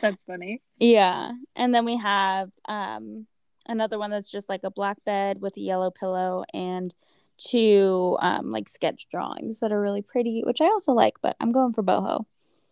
[0.02, 0.62] that's funny.
[0.78, 1.32] Yeah.
[1.54, 3.26] And then we have um
[3.66, 6.94] another one that's just like a black bed with a yellow pillow and
[7.38, 11.52] two um like sketch drawings that are really pretty, which I also like, but I'm
[11.52, 12.24] going for boho.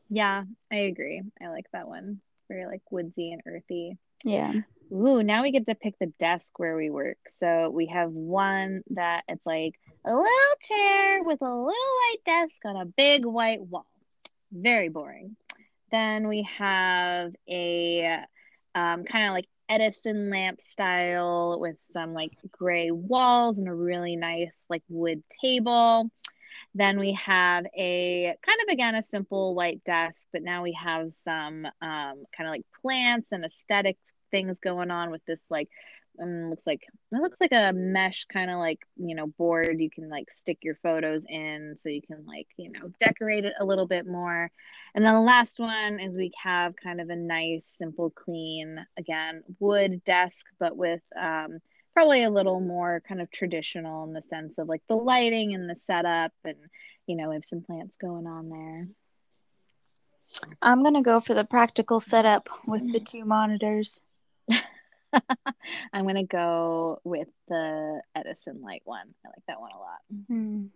[0.08, 1.22] Yeah, I agree.
[1.40, 2.20] I like that one
[2.52, 3.96] very like woodsy and earthy.
[4.24, 4.52] Yeah.
[4.92, 7.16] Ooh, now we get to pick the desk where we work.
[7.28, 9.74] So we have one that it's like
[10.06, 13.86] a little chair with a little white desk on a big white wall.
[14.52, 15.36] Very boring.
[15.90, 18.18] Then we have a
[18.74, 24.16] um, kind of like Edison lamp style with some like gray walls and a really
[24.16, 26.10] nice like wood table.
[26.74, 31.12] Then we have a kind of again a simple white desk, but now we have
[31.12, 33.98] some um, kind of like plants and aesthetic
[34.30, 35.68] things going on with this like
[36.20, 36.82] um, looks like
[37.12, 40.58] it looks like a mesh kind of like you know board you can like stick
[40.62, 44.50] your photos in so you can like you know decorate it a little bit more.
[44.94, 49.42] And then the last one is we have kind of a nice simple clean again
[49.58, 51.60] wood desk but with um,
[51.92, 55.68] probably a little more kind of traditional in the sense of like the lighting and
[55.68, 56.56] the setup and
[57.06, 58.88] you know we have some plants going on there.
[60.62, 64.00] I'm going to go for the practical setup with the two monitors.
[65.92, 69.12] I'm going to go with the edison light one.
[69.26, 70.26] I like that one a lot.
[70.28, 70.66] Hmm.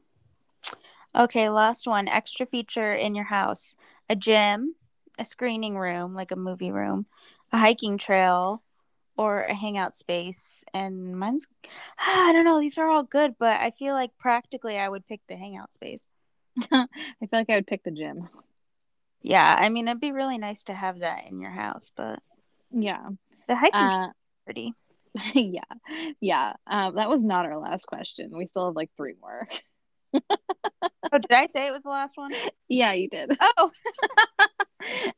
[1.14, 2.06] okay last one.
[2.08, 3.74] Extra feature in your house.
[4.10, 4.74] A gym
[5.18, 7.06] a screening room like a movie room
[7.52, 8.62] a hiking trail
[9.16, 11.46] or a hangout space and mine's
[11.98, 15.20] i don't know these are all good but i feel like practically i would pick
[15.28, 16.02] the hangout space.
[16.72, 16.86] I
[17.20, 18.28] feel like i would pick the gym.
[19.22, 22.20] Yeah i mean it'd be really nice to have that in your house but
[22.70, 23.08] yeah.
[23.48, 24.08] the hiking uh,
[24.44, 24.72] pretty.
[25.34, 25.62] Yeah
[26.20, 28.30] yeah um, that was not our last question.
[28.36, 29.48] We still have like three more.
[30.14, 32.32] Oh did i say it was the last one?
[32.68, 33.36] Yeah you did.
[33.58, 33.70] Oh.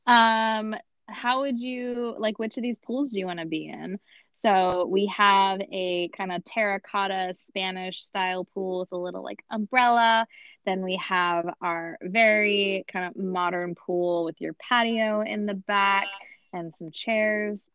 [0.06, 0.76] Um
[1.08, 3.98] how would you like which of these pools do you want to be in?
[4.40, 10.26] So we have a kind of terracotta Spanish style pool with a little like umbrella.
[10.64, 16.06] Then we have our very kind of modern pool with your patio in the back
[16.52, 17.68] and some chairs.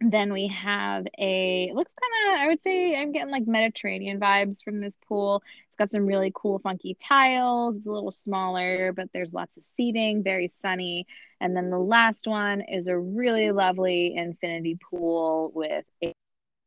[0.00, 4.62] Then we have a looks kind of I would say I'm getting like Mediterranean vibes
[4.62, 5.42] from this pool.
[5.68, 7.76] It's got some really cool funky tiles.
[7.76, 11.06] It's a little smaller, but there's lots of seating, very sunny.
[11.40, 16.12] And then the last one is a really lovely infinity pool with a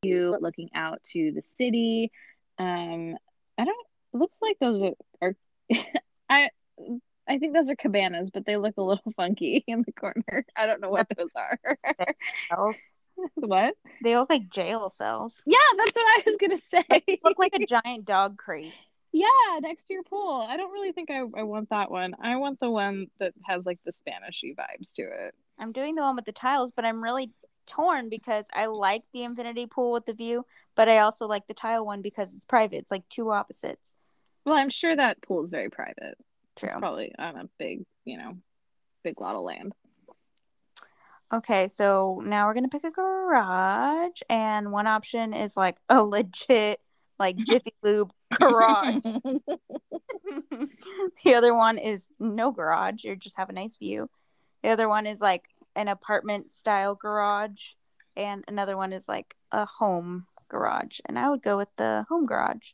[0.04, 2.12] view looking out to the city.
[2.58, 3.16] Um
[3.58, 5.36] I don't looks like those are, are
[6.30, 6.50] I
[7.28, 10.46] I think those are cabanas, but they look a little funky in the corner.
[10.56, 11.60] I don't know what those are.
[13.36, 13.76] what?
[14.04, 15.42] They look like jail cells.
[15.46, 17.20] Yeah, that's what I was gonna say.
[17.24, 18.74] Look like a giant dog crate.
[19.12, 19.28] Yeah,
[19.62, 20.46] next to your pool.
[20.48, 22.14] I don't really think I, I want that one.
[22.22, 25.34] I want the one that has like the Spanishy vibes to it.
[25.58, 27.32] I'm doing the one with the tiles, but I'm really
[27.66, 31.54] torn because I like the infinity pool with the view, but I also like the
[31.54, 32.78] tile one because it's private.
[32.78, 33.96] It's like two opposites.
[34.46, 36.16] Well, I'm sure that pool is very private.
[36.56, 36.70] True.
[36.70, 38.38] It's probably on a big, you know,
[39.04, 39.74] big lot of land.
[41.32, 46.80] Okay, so now we're gonna pick a garage, and one option is like a legit,
[47.20, 49.04] like Jiffy Lube garage.
[51.24, 54.10] the other one is no garage; you just have a nice view.
[54.64, 57.74] The other one is like an apartment style garage,
[58.18, 61.00] and another one is like a home garage.
[61.06, 62.72] And I would go with the home garage.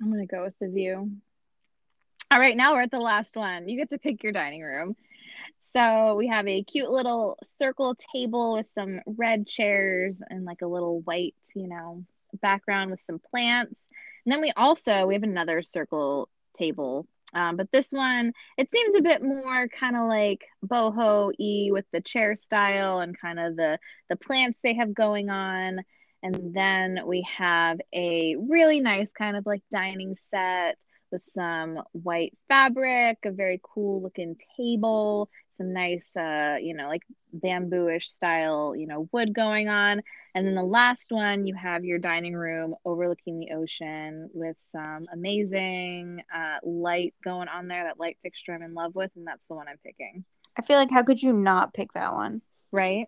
[0.00, 1.10] I'm gonna go with the view.
[2.30, 3.68] All right, now we're at the last one.
[3.68, 4.96] You get to pick your dining room.
[5.58, 10.66] So we have a cute little circle table with some red chairs and like a
[10.66, 12.04] little white, you know,
[12.40, 13.88] background with some plants.
[14.24, 17.06] And then we also we have another circle table.
[17.32, 21.84] Um, but this one, it seems a bit more kind of like boho e with
[21.92, 25.80] the chair style and kind of the the plants they have going on.
[26.22, 30.76] And then we have a really nice kind of like dining set
[31.10, 37.02] with some white fabric, a very cool looking table, some nice, uh, you know, like
[37.32, 40.02] bambooish style, you know, wood going on.
[40.34, 45.06] And then the last one, you have your dining room overlooking the ocean with some
[45.12, 49.10] amazing uh, light going on there, that light fixture I'm in love with.
[49.16, 50.24] And that's the one I'm picking.
[50.56, 52.42] I feel like how could you not pick that one?
[52.72, 53.06] Right?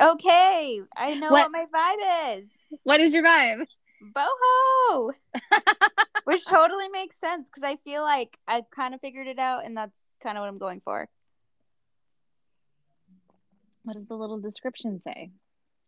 [0.00, 2.46] Okay, I know what, what my vibe is.
[2.84, 3.66] What is your vibe?
[4.02, 5.12] Boho!
[6.24, 9.76] Which totally makes sense because i feel like i kind of figured it out and
[9.76, 11.08] that's kind of what i'm going for.
[13.82, 15.30] What does the little description say?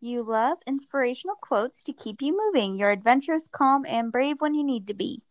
[0.01, 2.75] You love inspirational quotes to keep you moving.
[2.75, 5.23] You're adventurous calm and brave when you need to be.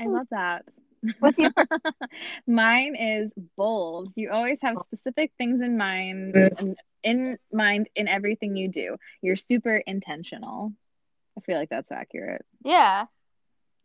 [0.00, 0.68] I love that.
[1.18, 1.50] What's your
[2.46, 4.12] mine is bold.
[4.16, 6.36] You always have specific things in mind
[7.02, 8.96] in mind in everything you do.
[9.22, 10.72] You're super intentional
[11.36, 12.44] I feel like that's accurate.
[12.62, 13.06] Yeah.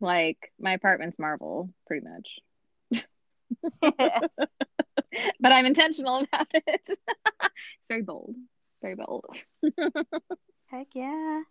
[0.00, 2.40] Like my apartment's Marvel, pretty much.
[5.40, 6.64] but I'm intentional about it.
[6.66, 6.96] it's
[7.88, 8.34] very bold.
[8.80, 9.24] Very bold.
[10.66, 11.42] Heck yeah.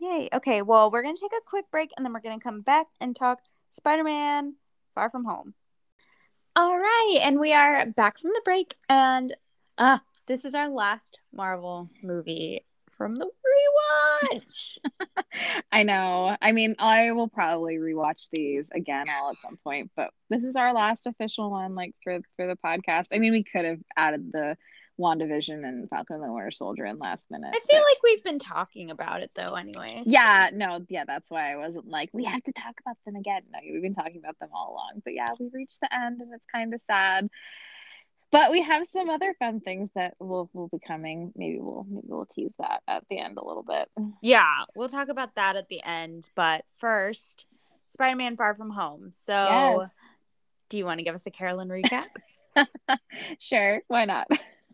[0.00, 0.28] Yay.
[0.32, 2.60] Okay, well, we're going to take a quick break and then we're going to come
[2.60, 4.56] back and talk Spider Man
[4.94, 5.54] Far From Home.
[6.56, 9.34] All right, and we are back from the break, and
[9.76, 12.64] uh, this is our last Marvel movie
[12.96, 13.26] from the
[14.32, 14.78] rewatch.
[15.72, 16.36] I know.
[16.40, 20.56] I mean, I will probably rewatch these again all at some point, but this is
[20.56, 23.08] our last official one, like for for the podcast.
[23.12, 24.56] I mean, we could have added the
[24.98, 27.54] WandaVision and Falcon and the Winter Soldier in last minute.
[27.54, 27.84] I feel but...
[27.84, 30.06] like we've been talking about it though, anyways.
[30.06, 33.42] Yeah, no, yeah, that's why I wasn't like we have to talk about them again.
[33.52, 35.02] No, we've been talking about them all along.
[35.04, 37.28] But yeah, we reached the end, and it's kind of sad
[38.34, 41.32] but we have some other fun things that will will be coming.
[41.36, 43.88] Maybe we'll maybe we'll tease that at the end a little bit.
[44.22, 46.28] Yeah, we'll talk about that at the end.
[46.34, 47.46] But first,
[47.86, 49.12] Spider-Man: Far From Home.
[49.14, 49.94] So, yes.
[50.68, 52.06] do you want to give us a Carolyn recap?
[53.38, 54.26] sure, why not?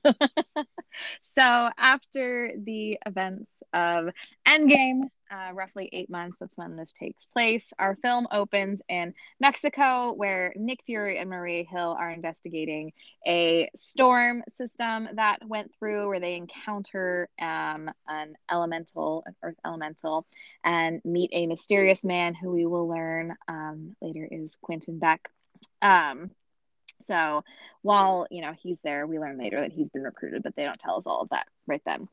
[1.21, 1.43] so
[1.77, 4.09] after the events of
[4.49, 6.37] Endgame, uh, roughly eight months.
[6.41, 7.73] That's when this takes place.
[7.79, 12.93] Our film opens in Mexico, where Nick Fury and Maria Hill are investigating
[13.27, 20.27] a storm system that went through, where they encounter um, an elemental, an earth elemental,
[20.65, 25.31] and meet a mysterious man who we will learn um, later is Quentin Beck.
[25.83, 26.31] Um,
[27.03, 27.43] so
[27.83, 30.79] while you know he's there, we learn later that he's been recruited, but they don't
[30.79, 32.09] tell us all of that right then.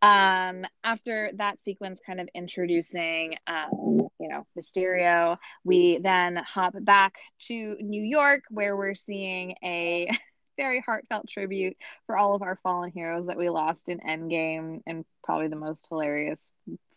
[0.00, 7.14] Um, after that sequence, kind of introducing um, you know Mysterio, we then hop back
[7.46, 10.08] to New York where we're seeing a
[10.56, 11.76] very heartfelt tribute
[12.06, 15.88] for all of our fallen heroes that we lost in Endgame, and probably the most
[15.88, 16.50] hilarious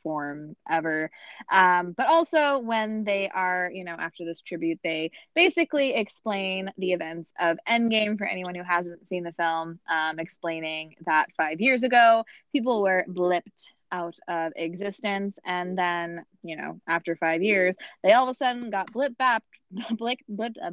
[0.05, 1.09] form ever.
[1.51, 6.93] Um, but also when they are, you know, after this tribute, they basically explain the
[6.93, 11.81] events of Endgame for anyone who hasn't seen the film, um, explaining that five years
[11.81, 15.39] ago, people were blipped out of existence.
[15.43, 19.41] And then, you know, after five years, they all of a sudden got blipped back,
[19.97, 20.71] blip, blip, uh,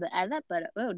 [0.49, 0.93] but, oh,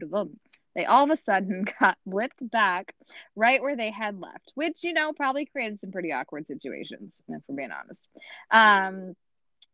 [0.75, 2.95] they all of a sudden got blipped back
[3.37, 7.43] right where they had left, which, you know, probably created some pretty awkward situations, if
[7.49, 8.11] we're being honest.
[8.51, 9.15] Um,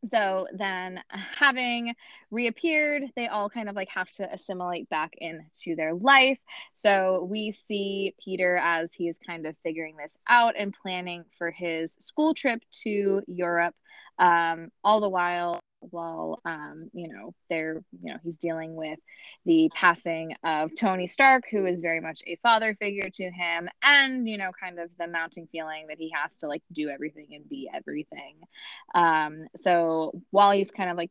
[0.04, 1.94] so then having
[2.30, 6.38] reappeared they all kind of like have to assimilate back into their life
[6.74, 11.94] so we see peter as he's kind of figuring this out and planning for his
[12.00, 13.74] school trip to europe
[14.18, 18.98] um, all the while while um, you know they're you know he's dealing with
[19.46, 24.28] the passing of tony stark who is very much a father figure to him and
[24.28, 27.48] you know kind of the mounting feeling that he has to like do everything and
[27.48, 28.36] be everything
[28.94, 31.10] um, so while he's kind of like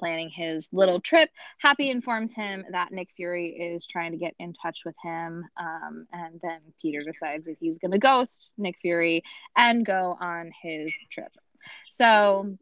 [0.00, 1.28] planning his little trip.
[1.58, 5.44] Happy informs him that Nick Fury is trying to get in touch with him.
[5.58, 9.22] Um, and then Peter decides that he's going to ghost Nick Fury
[9.56, 11.30] and go on his trip.
[11.90, 12.56] So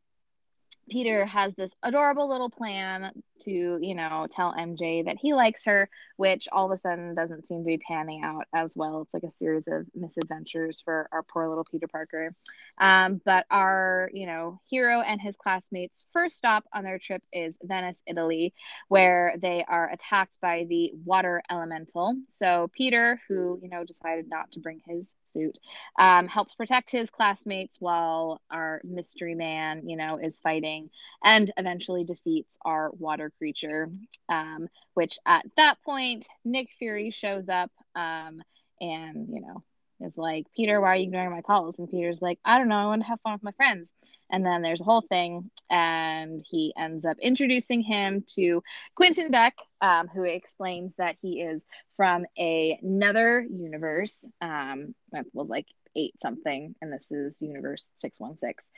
[0.89, 5.89] Peter has this adorable little plan to, you know, tell MJ that he likes her,
[6.17, 9.03] which all of a sudden doesn't seem to be panning out as well.
[9.03, 12.35] It's like a series of misadventures for our poor little Peter Parker.
[12.79, 17.59] Um, but our, you know, hero and his classmates' first stop on their trip is
[17.63, 18.55] Venice, Italy,
[18.89, 22.17] where they are attacked by the water elemental.
[22.29, 25.59] So Peter, who, you know, decided not to bring his suit,
[25.99, 30.91] um, helps protect his classmates while our mystery man, you know, is fighting
[31.25, 33.91] and eventually defeats our water creature,
[34.29, 38.43] um, which at that point, Nick Fury shows up um,
[38.81, 39.63] and, you know,
[40.01, 41.79] is like, Peter, why are you ignoring my calls?
[41.79, 43.93] And Peter's like, I don't know, I want to have fun with my friends.
[44.31, 48.63] And then there's a whole thing, and he ends up introducing him to
[48.95, 51.65] Quentin Beck, um, who explains that he is
[51.97, 54.29] from a, another universe.
[54.41, 58.71] Um, that was like eight something, and this is universe 616.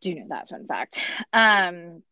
[0.00, 1.00] Do you know that fun fact?
[1.32, 2.02] Um,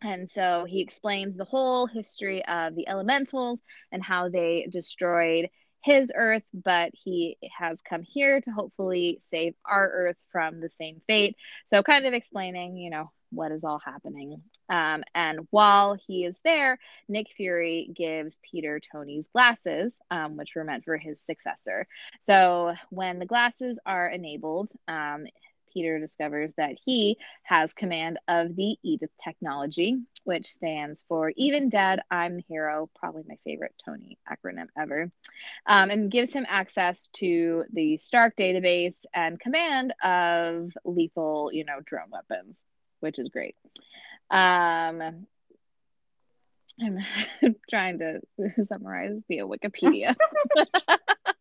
[0.00, 5.48] and so he explains the whole history of the elementals and how they destroyed
[5.82, 11.02] his earth, but he has come here to hopefully save our earth from the same
[11.06, 11.36] fate.
[11.66, 14.42] So, kind of explaining, you know, what is all happening.
[14.68, 16.78] Um, and while he is there,
[17.08, 21.88] Nick Fury gives Peter Tony's glasses, um, which were meant for his successor.
[22.20, 25.26] So, when the glasses are enabled, um,
[25.72, 32.00] Peter discovers that he has command of the Edith technology, which stands for Even Dead,
[32.10, 35.10] I'm the Hero, probably my favorite Tony acronym ever,
[35.66, 41.80] um, and gives him access to the Stark database and command of lethal, you know,
[41.84, 42.64] drone weapons,
[43.00, 43.56] which is great.
[44.30, 45.26] Um,
[46.80, 46.98] I'm
[47.70, 48.20] trying to
[48.62, 50.16] summarize via Wikipedia.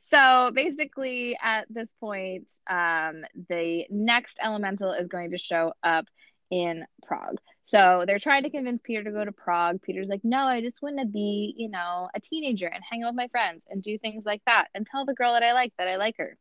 [0.00, 6.06] so basically, at this point, um, the next elemental is going to show up
[6.50, 7.38] in Prague.
[7.64, 9.82] So they're trying to convince Peter to go to Prague.
[9.82, 13.10] Peter's like, no, I just want to be, you know, a teenager and hang out
[13.10, 15.74] with my friends and do things like that and tell the girl that I like
[15.78, 16.36] that I like her.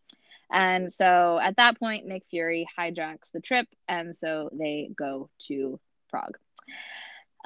[0.50, 3.68] And so at that point, Nick Fury hijacks the trip.
[3.90, 6.38] And so they go to Prague.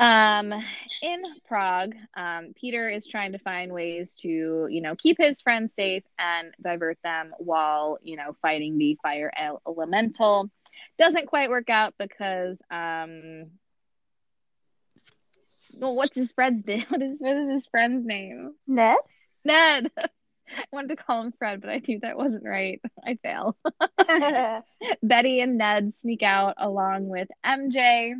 [0.02, 0.52] Um,
[1.04, 5.76] in Prague, um, Peter is trying to find ways to, you know, keep his friends
[5.76, 9.32] safe and divert them while, you know, fighting the fire
[9.68, 10.50] elemental.
[10.98, 13.52] Doesn't quite work out because, um,
[15.76, 16.86] well, what's his friend's name?
[16.90, 18.56] What is what is his friend's name?
[18.66, 18.98] Ned.
[19.46, 19.92] Ned.
[19.98, 22.82] I wanted to call him Fred, but I knew that wasn't right.
[23.06, 23.56] I fail.
[25.04, 28.16] Betty and Ned sneak out along with MJ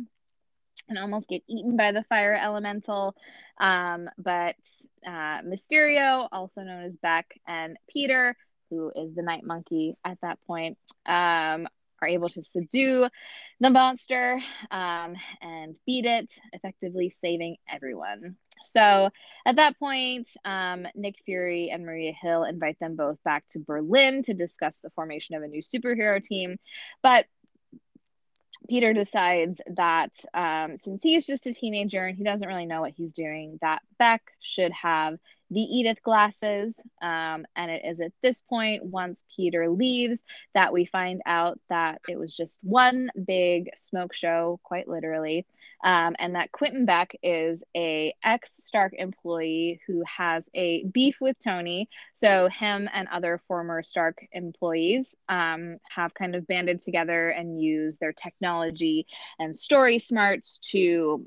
[0.88, 3.14] and almost get eaten by the fire elemental.
[3.58, 4.56] Um, but
[5.06, 8.36] uh, Mysterio, also known as Beck, and Peter,
[8.70, 11.68] who is the night monkey at that point, um,
[12.00, 13.06] are able to subdue
[13.60, 18.36] the monster um, and beat it, effectively saving everyone.
[18.64, 19.10] So
[19.46, 24.22] at that point, um, Nick Fury and Maria Hill invite them both back to Berlin
[24.24, 26.58] to discuss the formation of a new superhero team.
[27.02, 27.26] But
[28.68, 32.92] Peter decides that um, since he's just a teenager and he doesn't really know what
[32.96, 35.18] he's doing, that Beck should have
[35.52, 36.80] the Edith glasses.
[37.02, 40.22] Um, and it is at this point, once Peter leaves,
[40.54, 45.46] that we find out that it was just one big smoke show, quite literally.
[45.84, 51.36] Um, and that Quentin Beck is a ex Stark employee who has a beef with
[51.40, 51.88] Tony.
[52.14, 57.98] So him and other former Stark employees um, have kind of banded together and use
[57.98, 59.06] their technology
[59.40, 61.26] and story smarts to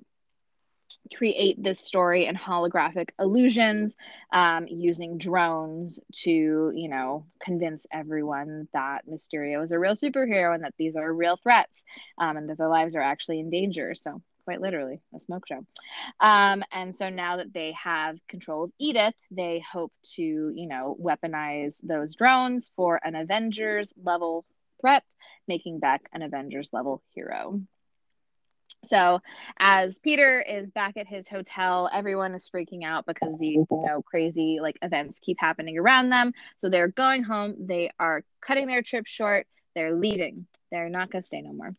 [1.15, 3.95] create this story and holographic illusions
[4.31, 10.63] um, using drones to you know convince everyone that mysterio is a real superhero and
[10.63, 11.85] that these are real threats
[12.17, 13.93] um, and that their lives are actually in danger.
[13.95, 15.65] So quite literally a smoke show.
[16.19, 20.95] Um, and so now that they have control of edith they hope to you know
[21.01, 24.45] weaponize those drones for an avengers level
[24.79, 25.03] threat
[25.47, 27.59] making beck an avengers level hero
[28.85, 29.21] so,
[29.59, 34.01] as Peter is back at his hotel, everyone is freaking out because these, you know,
[34.01, 36.33] crazy like events keep happening around them.
[36.57, 37.55] So they're going home.
[37.67, 39.47] They are cutting their trip short.
[39.75, 40.47] They're leaving.
[40.71, 41.75] They're not going to stay no more.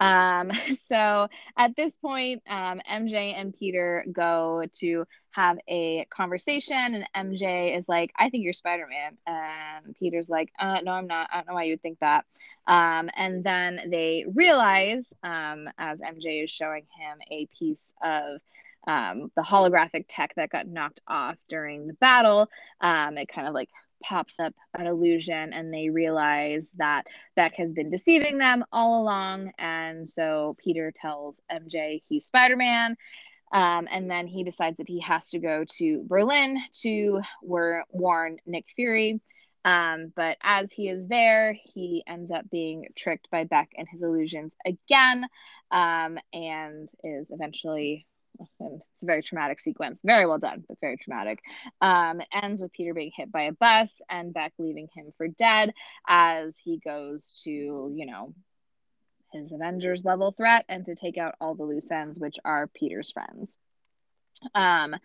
[0.00, 7.08] Um, so at this point, um, MJ and Peter go to have a conversation, and
[7.14, 9.16] MJ is like, I think you're Spider Man.
[9.26, 11.28] And Peter's like, uh, No, I'm not.
[11.32, 12.24] I don't know why you would think that.
[12.66, 18.40] Um, and then they realize, um, as MJ is showing him a piece of
[18.86, 22.48] um, the holographic tech that got knocked off during the battle.
[22.80, 23.68] Um, it kind of like
[24.02, 29.52] pops up an illusion, and they realize that Beck has been deceiving them all along.
[29.58, 32.96] And so Peter tells MJ he's Spider Man.
[33.52, 38.38] Um, and then he decides that he has to go to Berlin to war- warn
[38.46, 39.20] Nick Fury.
[39.64, 44.02] Um, but as he is there, he ends up being tricked by Beck and his
[44.02, 45.26] illusions again
[45.70, 48.06] um, and is eventually
[48.38, 50.00] and it's a very traumatic sequence.
[50.04, 51.40] Very well done, but very traumatic.
[51.80, 55.72] Um, ends with Peter being hit by a bus and Beck leaving him for dead
[56.08, 58.34] as he goes to, you know,
[59.32, 63.12] his Avengers level threat and to take out all the loose ends, which are Peter's
[63.12, 63.58] friends.
[64.54, 64.96] Um,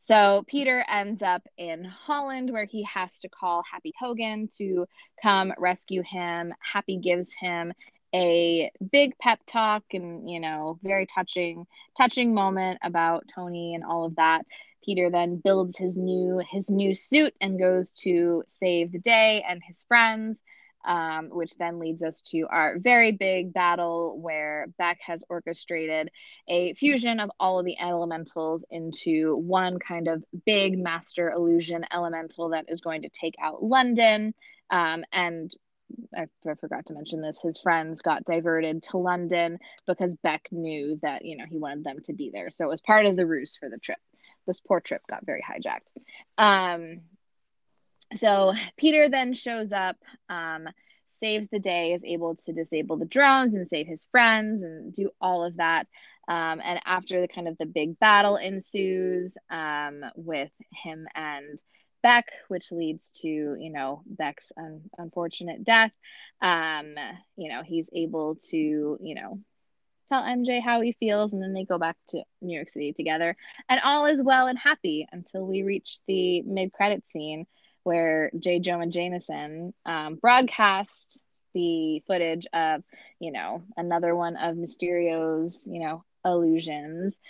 [0.00, 4.86] so Peter ends up in Holland where he has to call Happy Hogan to
[5.22, 6.52] come rescue him.
[6.60, 7.72] Happy gives him
[8.14, 14.04] a big pep talk and you know very touching touching moment about tony and all
[14.04, 14.44] of that
[14.84, 19.62] peter then builds his new his new suit and goes to save the day and
[19.66, 20.42] his friends
[20.84, 26.10] um, which then leads us to our very big battle where Beck has orchestrated
[26.48, 32.50] a fusion of all of the elementals into one kind of big master illusion elemental
[32.50, 34.34] that is going to take out London.
[34.70, 35.52] Um, and
[36.16, 36.26] I,
[36.60, 37.40] forgot to mention this.
[37.40, 41.98] His friends got diverted to London because Beck knew that you know he wanted them
[42.04, 43.98] to be there, so it was part of the ruse for the trip.
[44.46, 45.92] This poor trip got very hijacked.
[46.38, 47.00] Um,
[48.16, 49.96] so Peter then shows up,
[50.28, 50.68] um,
[51.08, 55.10] saves the day, is able to disable the drones and save his friends and do
[55.20, 55.86] all of that.
[56.28, 61.60] Um, and after the kind of the big battle ensues um, with him and
[62.02, 65.92] Beck, which leads to you know Beck's un- unfortunate death.
[66.40, 66.94] Um,
[67.36, 68.56] you know he's able to
[69.00, 69.40] you know
[70.08, 73.36] tell MJ how he feels, and then they go back to New York City together,
[73.68, 77.46] and all is well and happy until we reach the mid-credit scene
[77.84, 78.60] where J.
[78.60, 81.18] Jonah Jameson um, broadcast
[81.54, 82.82] the footage of
[83.20, 87.20] you know another one of Mysterio's you know illusions,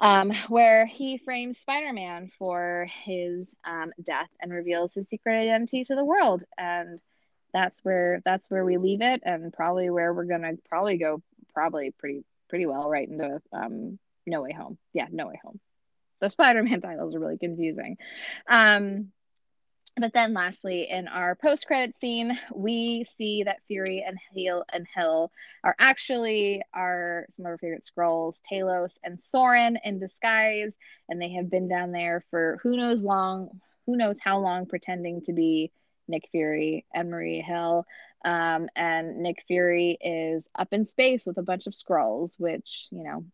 [0.00, 5.84] um, where he frames Spider Man for his um, death and reveals his secret identity
[5.84, 6.44] to the world.
[6.58, 7.00] And
[7.52, 11.22] that's where that's where we leave it, and probably where we're gonna probably go
[11.54, 14.78] probably pretty pretty well right into um, No Way Home.
[14.92, 15.58] Yeah, No Way Home.
[16.20, 17.96] The Spider Man titles are really confusing.
[18.46, 19.12] Um,
[19.98, 25.32] but then lastly in our post-credit scene we see that fury and hill and hill
[25.64, 30.76] are actually our some of our favorite Skrulls talos and soren in disguise.
[31.08, 35.22] And they have been down there for who knows long who knows how long pretending
[35.22, 35.72] to be
[36.08, 37.86] nick fury and maria hill.
[38.24, 43.02] Um, and nick fury is up in space with a bunch of Skrulls which you
[43.02, 43.24] know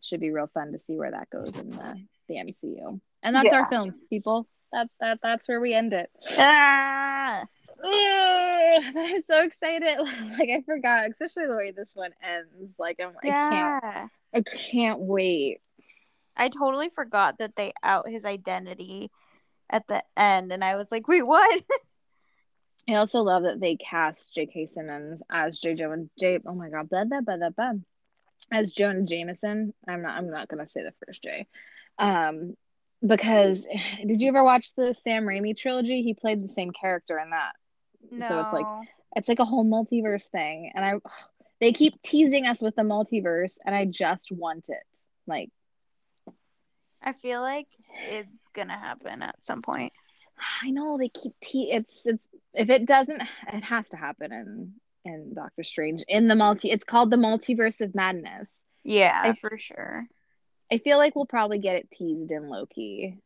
[0.00, 1.94] should be real fun to see where that goes in the,
[2.28, 3.60] the mcu and that's yeah.
[3.60, 6.10] our film people that that that's where we end it.
[6.38, 7.44] Ah!
[7.84, 9.98] I'm so excited.
[10.38, 12.74] Like I forgot, especially the way this one ends.
[12.78, 13.78] Like I'm yeah.
[13.82, 15.60] I can't I can't wait.
[16.36, 19.10] I totally forgot that they out his identity
[19.68, 21.62] at the end and I was like, wait, what?
[22.88, 24.66] I also love that they cast J.K.
[24.66, 25.74] Simmons as J.
[25.74, 26.40] Joe and J.
[26.44, 27.72] Oh my god, blah, blah, blah, blah, blah,
[28.50, 29.72] as Jonah Jameson.
[29.86, 30.16] I'm not.
[30.16, 31.46] I'm not gonna say the first J.
[31.98, 32.56] Um,
[33.06, 33.66] because
[34.06, 36.02] did you ever watch the Sam Raimi trilogy?
[36.02, 37.52] He played the same character in that.
[38.10, 38.26] No.
[38.28, 38.66] So it's like
[39.16, 40.94] it's like a whole multiverse thing and I
[41.60, 44.98] they keep teasing us with the multiverse and I just want it.
[45.26, 45.50] Like
[47.02, 47.68] I feel like
[48.10, 49.92] it's gonna happen at some point.
[50.62, 53.22] I know they keep te- it's it's if it doesn't
[53.52, 54.72] it has to happen in
[55.04, 58.48] in Doctor Strange in the multi it's called the multiverse of madness.
[58.84, 60.06] Yeah, I- for sure.
[60.72, 63.18] I feel like we'll probably get it teased in Loki.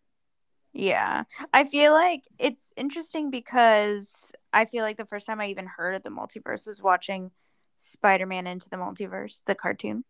[0.73, 1.23] Yeah.
[1.55, 5.95] I feel like it's interesting because I feel like the first time I even heard
[5.95, 7.31] of the multiverse was watching
[7.77, 10.05] Spider-Man into the multiverse, the cartoon.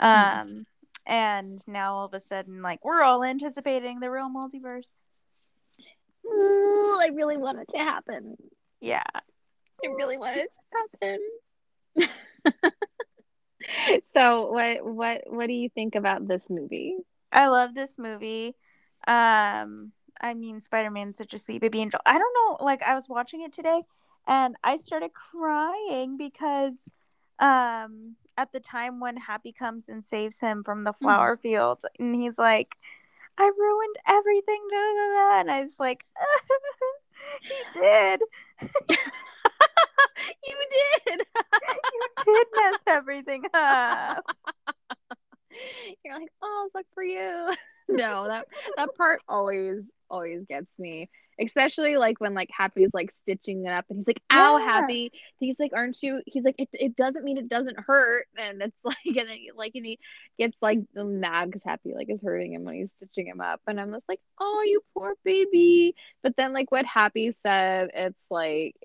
[0.00, 0.40] Mhm.
[0.40, 0.66] Um
[1.06, 4.88] and now all of a sudden like we're all anticipating the real multiverse.
[6.26, 8.36] Ooh, I really want it to happen.
[8.80, 9.04] Yeah.
[9.14, 12.72] I really want it to happen.
[14.14, 16.96] so what what what do you think about this movie?
[17.32, 18.56] I love this movie.
[19.06, 22.00] Um, I mean, Spider Man's such a sweet baby angel.
[22.04, 23.82] I don't know, like I was watching it today,
[24.26, 26.92] and I started crying because,
[27.38, 32.14] um, at the time when Happy comes and saves him from the flower field, and
[32.14, 32.76] he's like,
[33.38, 36.04] "I ruined everything," da, da, da," and I was like,
[37.42, 38.20] "He did.
[40.46, 41.26] you did.
[41.92, 44.24] You did mess everything up."
[46.04, 47.52] You're like, oh, it's like for you.
[47.88, 48.46] no, that
[48.76, 51.10] that part always always gets me.
[51.40, 54.64] Especially like when like Happy's like stitching it up and he's like, ow, Yeah.
[54.66, 55.10] Happy.
[55.38, 56.20] He's like, aren't you?
[56.26, 58.26] He's like, it, it doesn't mean it doesn't hurt.
[58.36, 59.98] And it's like, and then like, and he
[60.38, 63.60] gets like mad because Happy like is hurting him when he's stitching him up.
[63.66, 65.94] And I'm just like, oh, you poor baby.
[66.22, 68.76] But then like what Happy said, it's like,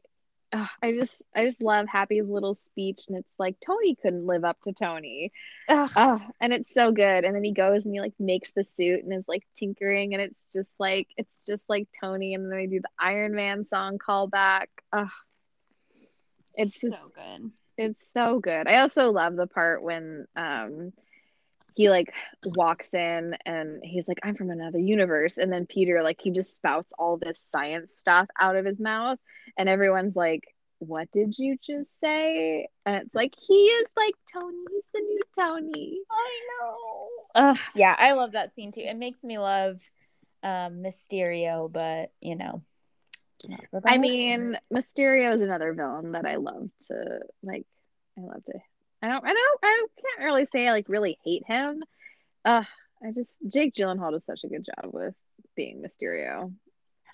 [0.55, 4.43] ugh, I just I just love Happy's little speech, and it's like Tony couldn't live
[4.43, 5.31] up to Tony.
[5.95, 7.23] Oh, and it's so good.
[7.23, 10.21] And then he goes and he like makes the suit and is like tinkering, and
[10.21, 12.33] it's just like it's just like Tony.
[12.33, 14.67] And then they do the Iron Man song callback.
[14.91, 15.09] Oh,
[16.53, 17.51] it's just so good.
[17.77, 18.67] it's so good.
[18.67, 20.93] I also love the part when um
[21.75, 22.13] he like
[22.55, 25.37] walks in and he's like, I'm from another universe.
[25.37, 29.19] And then Peter, like, he just spouts all this science stuff out of his mouth.
[29.57, 30.43] And everyone's like,
[30.79, 32.69] What did you just say?
[32.85, 34.57] And it's like, He is like Tony.
[34.71, 35.99] He's the new Tony.
[36.09, 37.07] I know.
[37.35, 38.81] Ugh, yeah, I love that scene too.
[38.81, 39.81] It makes me love
[40.43, 42.63] um Mysterio, but you know.
[43.49, 47.65] not for the I mean, Mysterio is another villain that I love to like.
[48.17, 48.53] I love to.
[49.05, 49.23] I don't.
[49.23, 49.59] I don't.
[49.63, 51.83] I can't really say I like really hate him.
[52.43, 52.63] Uh,
[53.03, 55.13] I just Jake Gyllenhaal does such a good job with
[55.55, 56.51] being Mysterio.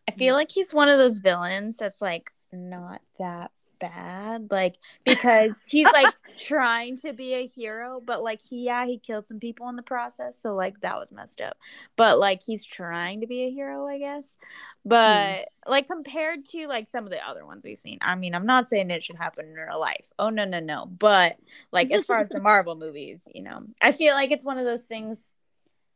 [0.08, 4.49] I feel like he's one of those villains that's like not that bad.
[4.49, 9.25] Like because he's like trying to be a hero, but like he yeah, he killed
[9.25, 11.57] some people in the process, so like that was messed up.
[11.97, 14.38] But like he's trying to be a hero, I guess.
[14.84, 14.89] Hmm.
[14.89, 18.45] But like compared to like some of the other ones we've seen, I mean, I'm
[18.45, 20.05] not saying it should happen in real life.
[20.17, 20.86] Oh no, no, no.
[20.86, 21.38] But
[21.71, 24.65] like as far as the Marvel movies, you know, I feel like it's one of
[24.65, 25.34] those things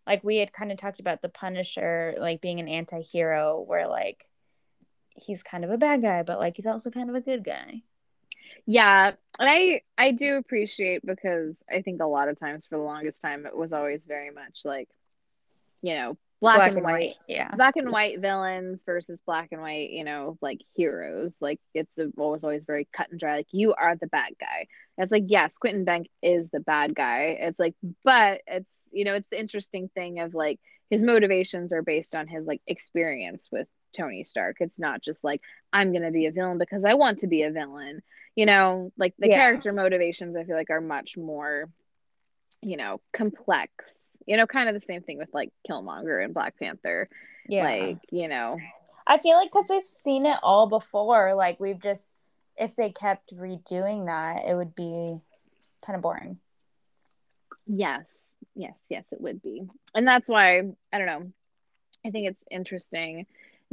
[0.07, 4.27] like we had kind of talked about the Punisher like being an anti-hero where like
[5.15, 7.81] he's kind of a bad guy, but like he's also kind of a good guy.
[8.65, 12.83] Yeah, and I I do appreciate because I think a lot of times for the
[12.83, 14.89] longest time it was always very much like,
[15.81, 17.15] you know, black, and, white.
[17.27, 17.53] Yeah.
[17.55, 21.41] Black and white villains versus black and white, you know, like heroes.
[21.41, 23.37] Like it's always always very cut and dry.
[23.37, 24.67] Like you are the bad guy.
[24.97, 27.37] It's like yes, Quentin Beck is the bad guy.
[27.39, 30.59] It's like, but it's you know, it's the interesting thing of like
[30.89, 34.57] his motivations are based on his like experience with Tony Stark.
[34.59, 35.41] It's not just like
[35.73, 38.01] I'm gonna be a villain because I want to be a villain.
[38.35, 39.37] You know, like the Yeah.
[39.37, 41.69] character motivations I feel like are much more,
[42.61, 44.17] you know, complex.
[44.25, 47.07] You know, kind of the same thing with like Killmonger and Black Panther.
[47.47, 47.63] Yeah.
[47.63, 48.57] Like, you know,
[49.07, 52.05] I feel like because we've seen it all before, like we've just
[52.57, 55.19] if they kept redoing that, it would be
[55.85, 56.39] kind of boring.
[57.67, 58.05] yes,
[58.55, 59.63] yes, yes, it would be.
[59.93, 60.59] And that's why
[60.91, 61.31] I don't know.
[62.05, 63.25] I think it's interesting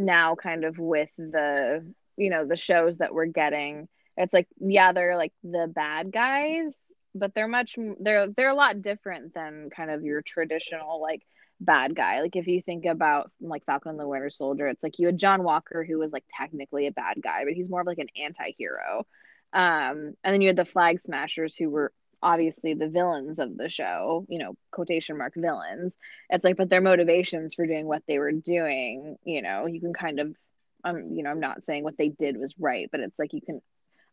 [0.02, 1.84] now kind of with the
[2.16, 6.76] you know the shows that we're getting it's like yeah they're like the bad guys
[7.14, 11.22] but they're much they're they're a lot different than kind of your traditional like
[11.60, 12.20] bad guy.
[12.20, 15.18] Like if you think about like falcon and the winter soldier it's like you had
[15.18, 18.08] john walker who was like technically a bad guy but he's more of like an
[18.16, 19.06] anti-hero.
[19.52, 21.92] Um and then you had the flag smashers who were
[22.22, 25.96] obviously the villains of the show you know quotation mark villains.
[26.30, 29.92] It's like but their motivations for doing what they were doing you know you can
[29.92, 30.34] kind of
[30.84, 33.40] um you know i'm not saying what they did was right but it's like you
[33.40, 33.60] can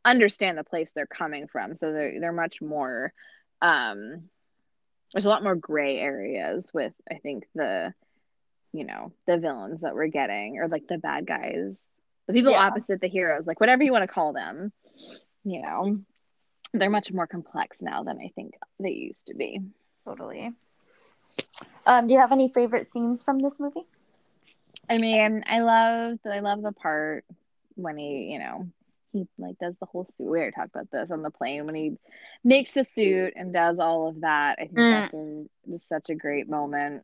[0.05, 1.75] understand the place they're coming from.
[1.75, 3.11] So they're they're much more
[3.61, 4.29] um
[5.13, 7.93] there's a lot more gray areas with i think the
[8.71, 11.89] you know the villains that we're getting or like the bad guys
[12.27, 12.65] the people Yeah.
[12.65, 14.71] opposite the heroes like whatever you want to call them
[15.43, 15.99] you know
[16.73, 19.59] they're much more complex now than i think they used to be
[20.05, 20.53] Totally.
[21.85, 23.85] Um, do you have any favorite scenes from this movie?
[24.89, 27.25] i mean i love i love the part
[27.75, 28.67] when he you know
[29.13, 31.75] he like does the whole suit we already talked about this on the plane when
[31.75, 31.97] he
[32.43, 34.89] makes the suit and does all of that i think Mm.
[35.01, 37.03] that's a, just such a great moment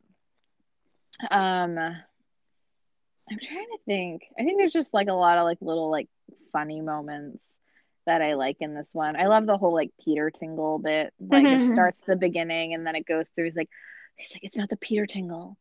[1.30, 5.90] um i'm trying to think i think there's just like a lot of like little
[5.90, 6.08] like
[6.52, 7.58] funny moments
[8.06, 9.16] that i like in this one.
[9.16, 11.12] I love the whole like peter tingle bit.
[11.20, 13.46] Like it starts the beginning and then it goes through.
[13.46, 13.70] He's like
[14.16, 15.56] he's like it's not the peter tingle.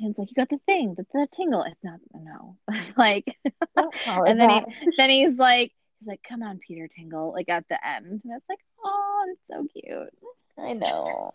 [0.00, 1.62] And it's like you got the thing the, the tingle.
[1.62, 2.56] It's not no.
[2.96, 3.36] Like
[3.76, 7.86] and then he, then he's like he's like come on peter tingle like at the
[7.86, 8.22] end.
[8.24, 10.10] And it's like oh it's so cute.
[10.58, 11.32] I know.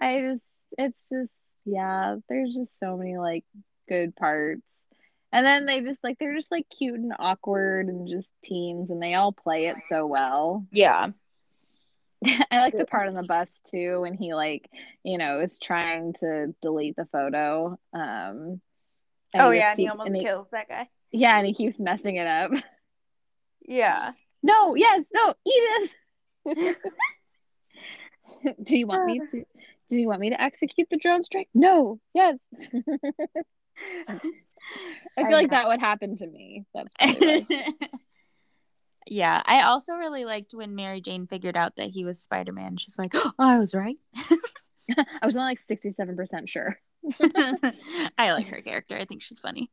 [0.00, 0.44] I just,
[0.78, 1.32] it's just,
[1.64, 3.44] yeah, there's just so many like
[3.88, 4.62] good parts.
[5.34, 9.02] And then they just like, they're just like cute and awkward and just teens and
[9.02, 10.64] they all play it so well.
[10.72, 11.08] Yeah.
[12.50, 14.70] I like the part on the bus too when he like,
[15.02, 17.78] you know, is trying to delete the photo.
[17.92, 18.62] Um,
[19.34, 20.88] Oh just yeah, and he almost and he- kills that guy.
[21.10, 22.52] Yeah, and he keeps messing it up.
[23.66, 24.12] Yeah.
[24.42, 25.34] No, yes, no,
[26.46, 26.76] Edith.
[28.62, 29.44] do you want me to?
[29.88, 31.48] Do you want me to execute the drone strike?
[31.54, 32.36] No, yes.
[35.16, 35.56] I feel I like know.
[35.56, 36.64] that would happen to me.
[36.74, 36.92] That's
[39.06, 42.76] yeah, I also really liked when Mary Jane figured out that he was Spider Man.
[42.76, 46.78] She's like, "Oh, I was right." I was only like sixty-seven percent sure.
[48.18, 48.96] I like her character.
[48.96, 49.70] I think she's funny.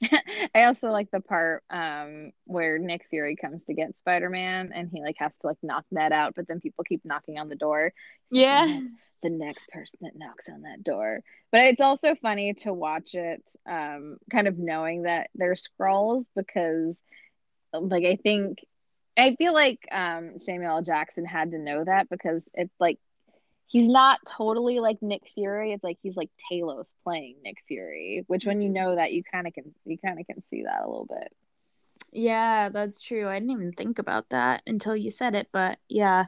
[0.54, 5.02] I also like the part um where Nick Fury comes to get Spider-Man and he
[5.02, 7.92] like has to like knock Ned out, but then people keep knocking on the door.
[8.30, 8.64] He's Yeah.
[8.64, 8.84] "Ned,
[9.22, 11.20] the next person that knocks on that door.
[11.52, 17.02] But it's also funny to watch it, um, kind of knowing that they're Skrulls because,
[17.74, 18.58] like, I think
[19.18, 20.82] I feel like um, Samuel L.
[20.82, 22.98] Jackson had to know that because it's like
[23.70, 25.72] he's not totally like Nick Fury.
[25.72, 28.74] It's like he's like Talos playing Nick Fury, which when you mm-hmm.
[28.74, 31.32] know that, you kind of can you kind of can see that a little bit.
[32.12, 33.28] Yeah, that's true.
[33.28, 36.26] I didn't even think about that until you said it, but yeah.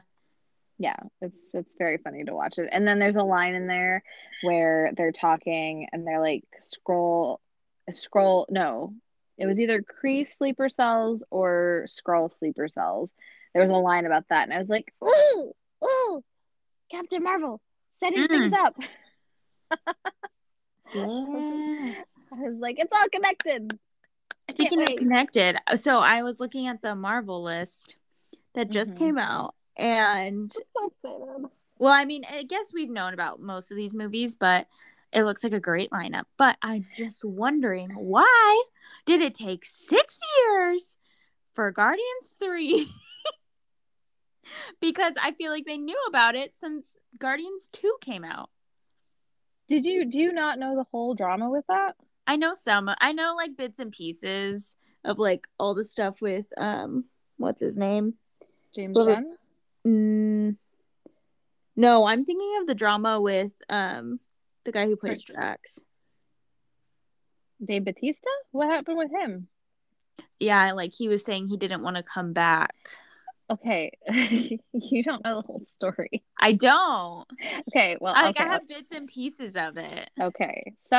[0.79, 4.03] yeah it's it's very funny to watch it and then there's a line in there
[4.41, 7.37] where they're talking and they're like Skrull
[7.91, 8.93] Skrull no
[9.37, 13.13] it was either Kree sleeper cells or Skrull sleeper cells
[13.53, 15.53] there was a line about that and i was like ooh
[15.85, 16.23] ooh
[16.93, 17.59] captain marvel
[17.99, 18.27] setting Mm.
[18.29, 18.75] things up
[20.93, 21.03] Yeah.
[22.31, 23.79] i was like it's all connected
[24.51, 27.97] Speaking of connected, so I was looking at the Marvel list
[28.53, 28.97] that just Mhm.
[28.97, 30.51] came out, and
[31.01, 34.67] So well, I mean, I guess we've known about most of these movies, but
[35.11, 36.25] it looks like a great lineup.
[36.37, 38.63] But I'm just wondering why
[39.05, 40.97] did it take six years
[41.55, 42.91] for Guardians 3?
[44.81, 46.85] because I feel like they knew about it since
[47.19, 48.49] Guardians 2 came out.
[49.67, 52.89] did you do you not know the whole drama with that I know some.
[53.01, 57.05] I know like bits and pieces of like all the stuff with um
[57.37, 58.15] what's his name?
[58.73, 59.35] james Gunn?
[59.85, 60.55] Mm,
[61.75, 64.19] no, I'm thinking of the drama with um
[64.63, 65.79] the guy who plays Drax.
[67.63, 69.47] dave batista what happened with him
[70.39, 72.75] Yeah, like he was saying he didn't want to come back.
[73.51, 73.91] Okay,
[74.73, 76.23] you don't know the whole story.
[76.39, 77.25] I don't.
[77.69, 80.09] Okay, well, Like okay, I have bits and pieces of it.
[80.19, 80.73] okay.
[80.79, 80.95] So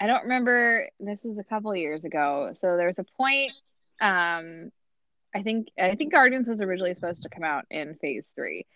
[0.00, 0.88] I don't remember.
[1.00, 2.50] This was a couple years ago.
[2.52, 3.52] So there was a point.
[4.00, 4.70] Um,
[5.34, 8.66] I think I think Guardians was originally supposed to come out in Phase Three,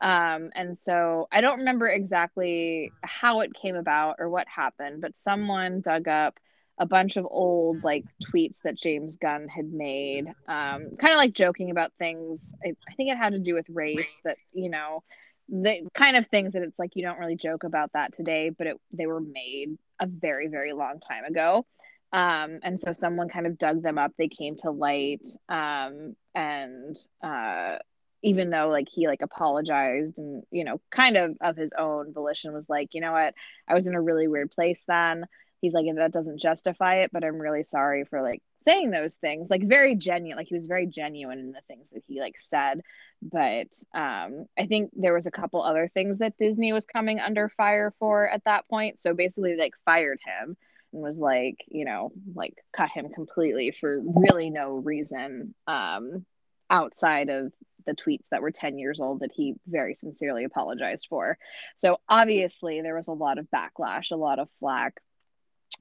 [0.00, 5.16] um, and so I don't remember exactly how it came about or what happened, but
[5.16, 6.38] someone dug up
[6.78, 11.32] a bunch of old like tweets that James Gunn had made, um, kind of like
[11.32, 12.54] joking about things.
[12.64, 15.02] I, I think it had to do with race that you know,
[15.48, 18.66] the kind of things that it's like you don't really joke about that today, but
[18.66, 21.66] it they were made a very very long time ago.
[22.12, 24.12] Um, and so someone kind of dug them up.
[24.16, 27.78] They came to light, um, and uh,
[28.22, 32.52] even though like he like apologized and you know kind of of his own volition
[32.52, 33.34] was like you know what
[33.68, 35.26] I was in a really weird place then
[35.60, 39.48] he's like that doesn't justify it but i'm really sorry for like saying those things.
[39.50, 42.80] Like very genuine like he was very genuine in the things that he like said.
[43.22, 47.48] But um i think there was a couple other things that disney was coming under
[47.48, 49.00] fire for at that point.
[49.00, 50.56] So basically like fired him
[50.92, 56.24] and was like you know like cut him completely for really no reason um
[56.68, 57.52] outside of
[57.86, 61.38] the tweets that were 10 years old that he very sincerely apologized for.
[61.76, 65.00] So obviously there was a lot of backlash, a lot of flack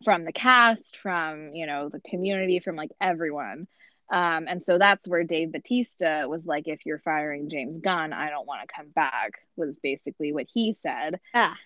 [0.04, 3.68] from the cast, from, you know, the community, from like everyone.
[4.12, 8.30] Um, and so that's where Dave Batista was like, if you're firing James Gunn, I
[8.30, 11.20] don't want to come back, was basically what he said.
[11.34, 11.58] Ah.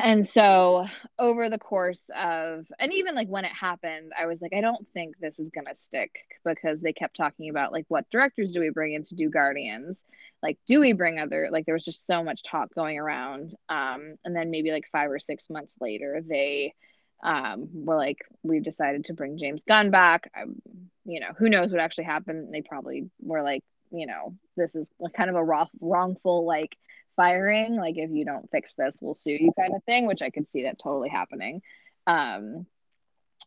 [0.00, 0.86] And so
[1.18, 4.86] over the course of, and even like when it happened, I was like, I don't
[4.94, 6.12] think this is going to stick
[6.44, 10.04] because they kept talking about like, what directors do we bring in to do Guardians?
[10.40, 13.56] Like, do we bring other, like, there was just so much talk going around.
[13.68, 16.74] Um, and then maybe like five or six months later, they,
[17.22, 20.30] um, were like, we've decided to bring James Gunn back.
[20.34, 20.44] I,
[21.04, 22.52] you know, who knows what actually happened?
[22.52, 26.76] They probably were like, you know, this is kind of a wrong, wrongful like
[27.16, 27.76] firing.
[27.76, 30.06] Like, if you don't fix this, we'll sue you, kind of thing.
[30.06, 31.62] Which I could see that totally happening.
[32.06, 32.66] Um,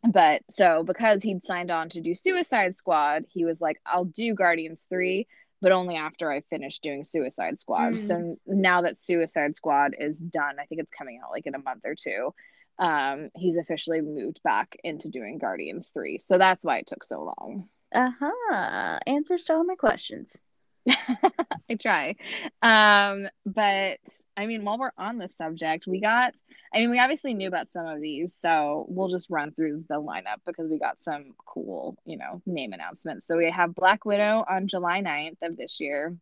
[0.08, 4.36] but so because he'd signed on to do Suicide Squad, he was like, I'll do
[4.36, 5.28] Guardians three,
[5.62, 7.94] but only after I finish doing Suicide Squad.
[7.94, 8.08] Mm.
[8.08, 11.60] So now that Suicide Squad is done, I think it's coming out like in a
[11.60, 12.34] month or two
[12.80, 17.34] um he's officially moved back into doing guardians 3 so that's why it took so
[17.40, 17.70] long.
[17.94, 19.00] Uh-huh.
[19.08, 20.42] Answers to all my questions.
[20.90, 22.16] I try.
[22.62, 24.00] Um but
[24.38, 26.36] i mean while we're on the subject we got
[26.74, 29.96] i mean we obviously knew about some of these so we'll just run through the
[29.96, 33.26] lineup because we got some cool you know name announcements.
[33.26, 36.16] So we have black widow on july 9th of this year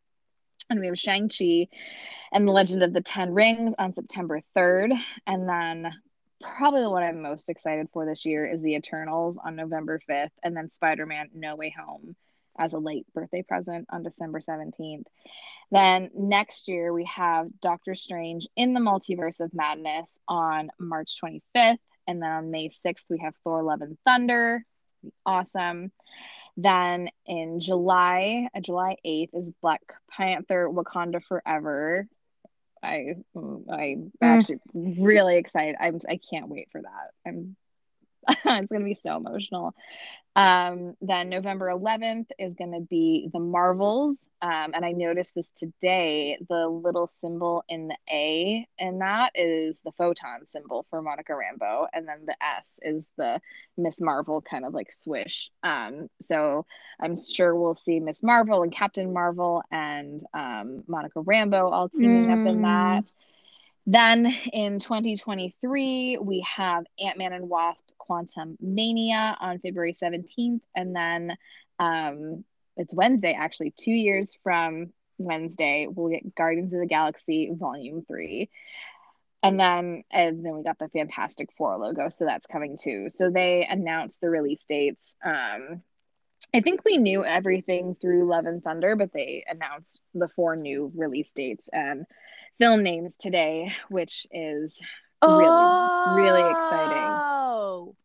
[0.69, 1.67] and we have Shang-Chi
[2.31, 4.93] and the Legend of the Ten Rings on September 3rd.
[5.27, 5.91] And then
[6.43, 10.31] probably the one I'm most excited for this year is the Eternals on November 5th,
[10.43, 12.15] and then Spider Man No Way Home
[12.57, 15.05] as a late birthday present on December 17th.
[15.71, 21.79] Then next year, we have Doctor Strange in the Multiverse of Madness on March 25th.
[22.05, 24.65] And then on May 6th, we have Thor Love and Thunder.
[25.25, 25.91] Awesome.
[26.55, 29.81] Then in July, uh, July 8th is Black
[30.11, 32.07] Panther Wakanda Forever.
[32.83, 34.11] I mm, I'm mm.
[34.21, 35.75] actually really excited.
[35.79, 37.11] I'm I can't wait for that.
[37.25, 37.55] I'm
[38.45, 39.73] it's gonna be so emotional.
[40.35, 44.29] Um, then November 11th is going to be the Marvels.
[44.41, 49.81] Um, and I noticed this today the little symbol in the A, and that is
[49.81, 51.85] the photon symbol for Monica Rambeau.
[51.93, 53.39] And then the S is the
[53.77, 55.51] Miss Marvel kind of like swish.
[55.61, 56.65] Um, so
[56.99, 62.25] I'm sure we'll see Miss Marvel and Captain Marvel and um, Monica Rambeau all teaming
[62.25, 62.41] mm.
[62.41, 63.05] up in that.
[63.85, 70.61] Then in 2023, we have Ant Man and Wasp Quantumania on February 17th.
[70.75, 71.37] And then
[71.79, 72.43] um,
[72.77, 78.49] it's Wednesday, actually, two years from Wednesday, we'll get Guardians of the Galaxy Volume 3.
[79.43, 83.09] And then and then we got the Fantastic Four logo, so that's coming too.
[83.09, 85.17] So they announced the release dates.
[85.23, 85.81] Um,
[86.53, 90.91] I think we knew everything through Love and Thunder, but they announced the four new
[90.95, 92.05] release dates and
[92.57, 94.79] film names today, which is
[95.25, 97.03] oh, really exciting.
[97.03, 97.95] Oh,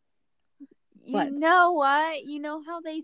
[1.05, 1.31] you what?
[1.31, 2.25] know what?
[2.25, 3.01] You know how they.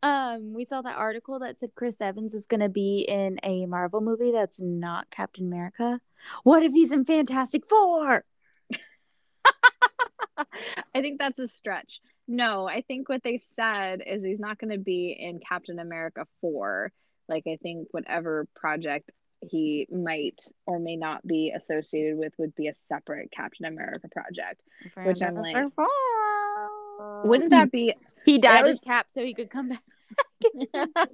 [0.02, 3.66] um, we saw that article that said Chris Evans is going to be in a
[3.66, 6.00] Marvel movie that's not Captain America.
[6.44, 8.24] What if he's in Fantastic Four?
[10.36, 12.00] I think that's a stretch.
[12.28, 16.26] No, I think what they said is he's not going to be in Captain America
[16.40, 16.92] 4.
[17.28, 19.10] Like, I think whatever project
[19.42, 24.60] he might or may not be associated with would be a separate Captain America project,
[25.04, 25.56] which I'm like,
[27.24, 27.94] wouldn't that be?
[28.24, 29.82] He died his Cap so he could come back.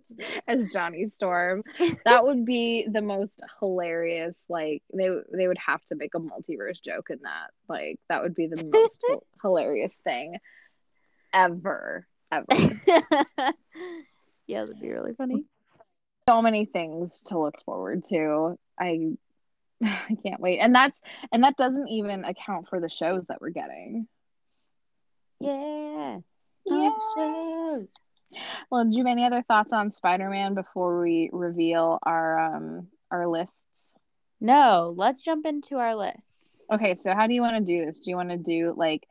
[0.49, 1.62] as Johnny Storm.
[2.05, 4.43] That would be the most hilarious.
[4.49, 7.51] Like they they would have to make a multiverse joke in that.
[7.68, 9.05] Like that would be the most
[9.43, 10.39] hilarious thing
[11.33, 12.47] ever, ever.
[14.47, 15.45] yeah, that'd be really funny
[16.29, 18.59] so many things to look forward to.
[18.79, 19.12] I
[19.83, 20.59] I can't wait.
[20.59, 21.01] And that's
[21.33, 24.07] and that doesn't even account for the shows that we're getting.
[25.41, 26.18] Yeah.
[26.66, 26.91] Yeah.
[27.16, 27.89] shows.
[28.70, 33.26] Well, do you have any other thoughts on Spider-Man before we reveal our um our
[33.26, 33.57] lists?
[34.41, 36.64] No, let's jump into our lists.
[36.70, 38.01] Okay, so how do you want to do this?
[38.01, 39.09] Do you want to do like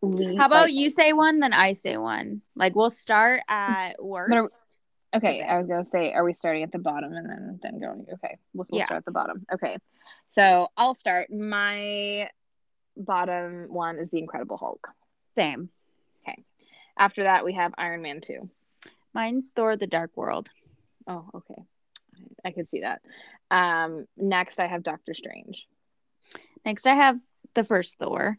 [0.00, 2.42] lead, How about like, you say one then I say one?
[2.54, 4.78] Like we'll start at worst.
[5.14, 8.06] Okay, I was gonna say, are we starting at the bottom and then then going?
[8.14, 8.84] Okay, we'll, we'll yeah.
[8.86, 9.46] start at the bottom.
[9.52, 9.76] Okay,
[10.28, 11.30] so I'll start.
[11.30, 12.28] My
[12.96, 14.88] bottom one is the Incredible Hulk.
[15.36, 15.68] Same.
[16.22, 16.42] Okay.
[16.98, 18.50] After that, we have Iron Man two.
[19.12, 20.50] Mine's Thor: The Dark World.
[21.06, 21.62] Oh, okay.
[22.44, 23.02] I could see that.
[23.50, 25.66] Um, next, I have Doctor Strange.
[26.64, 27.18] Next, I have
[27.54, 28.38] the first Thor.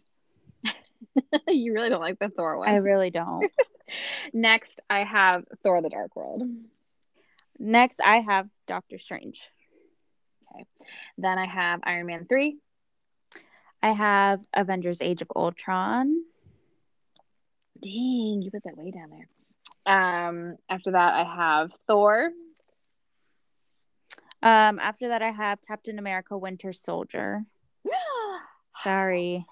[1.48, 2.70] you really don't like the Thor one.
[2.70, 3.52] I really don't.
[4.34, 6.44] Next, I have Thor: The Dark World.
[7.60, 9.50] Next, I have Doctor Strange.
[10.54, 10.66] Okay.
[11.18, 12.58] Then I have Iron Man 3.
[13.82, 16.24] I have Avengers Age of Ultron.
[17.82, 19.28] Dang, you put that way down there.
[19.86, 22.32] Um, after that, I have Thor.
[24.42, 27.44] Um, after that, I have Captain America Winter Soldier.
[28.84, 29.46] Sorry.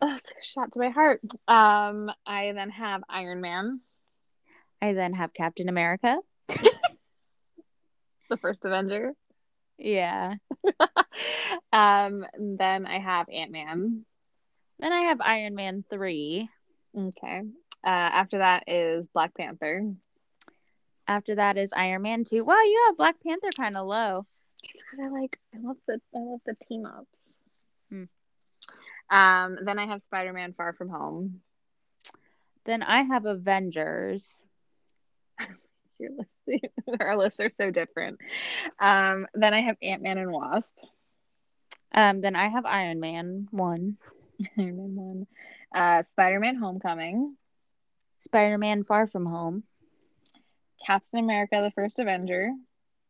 [0.00, 1.20] Oh, it's like a shot to my heart.
[1.48, 3.80] Um, I then have Iron Man,
[4.80, 6.18] I then have Captain America.
[6.48, 9.14] the first Avenger.
[9.78, 10.34] Yeah.
[11.72, 14.04] um, then I have Ant Man.
[14.78, 16.48] Then I have Iron Man 3.
[16.96, 17.42] Okay.
[17.84, 19.92] Uh, after that is Black Panther.
[21.08, 22.44] After that is Iron Man 2.
[22.44, 24.26] Wow, you have Black Panther kind of low.
[24.62, 27.22] It's because I like I love the I love the team ups.
[29.10, 31.40] Um, then I have Spider Man Far From Home.
[32.64, 34.40] Then I have Avengers.
[35.98, 36.10] Your
[36.46, 36.64] list,
[37.00, 38.18] our lists are so different.
[38.80, 40.76] Um, then I have Ant Man and Wasp.
[41.92, 43.96] Um, then I have Iron Man 1.
[44.58, 45.26] Iron Man one.
[45.74, 47.36] Uh, Spider Man Homecoming.
[48.18, 49.62] Spider Man Far From Home.
[50.84, 52.50] Captain America: The First Avenger.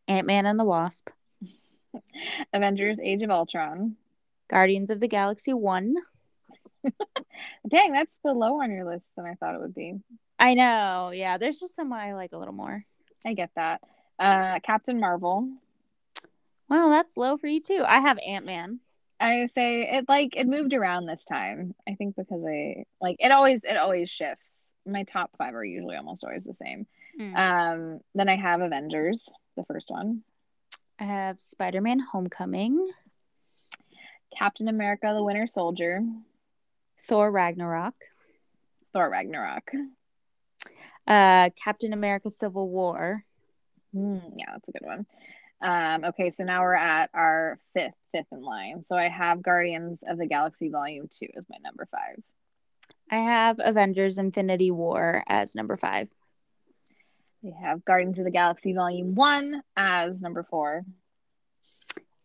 [0.09, 1.11] Ant Man and the Wasp.
[2.53, 3.97] Avengers: Age of Ultron.
[4.49, 5.95] Guardians of the Galaxy 1.
[7.69, 9.95] Dang, that's below on your list than I thought it would be.
[10.39, 11.11] I know.
[11.13, 12.85] Yeah, there's just some I like a little more.
[13.27, 13.81] I get that.
[14.19, 15.49] Uh, Captain Marvel.
[16.69, 17.85] Wow, that's low for you too.
[17.87, 18.81] I have Ant Man.
[19.19, 21.75] I say it like it moved around this time.
[21.89, 24.73] I think because I like it always it always shifts.
[24.85, 26.87] My top five are usually almost always the same.
[27.19, 27.35] Hmm.
[27.35, 30.23] Um, then I have Avengers, the first one.
[30.99, 32.87] I have Spider Man Homecoming,
[34.37, 36.01] Captain America: The Winter Soldier.
[37.09, 37.95] Thor Ragnarok,
[38.93, 39.71] Thor Ragnarok.
[41.07, 43.25] uh, Captain America Civil War,
[43.95, 45.07] Mm, yeah, that's a good one.
[45.63, 48.83] Um, okay, so now we're at our fifth, fifth in line.
[48.83, 52.23] So I have Guardians of the Galaxy Volume Two as my number five.
[53.11, 56.09] I have Avengers Infinity War as number five.
[57.41, 60.83] We have Guardians of the Galaxy Volume One as number four.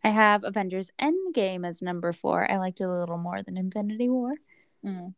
[0.04, 2.50] I have Avengers Endgame as number four.
[2.50, 4.34] I liked it a little more than Infinity War.
[4.84, 5.14] Mm.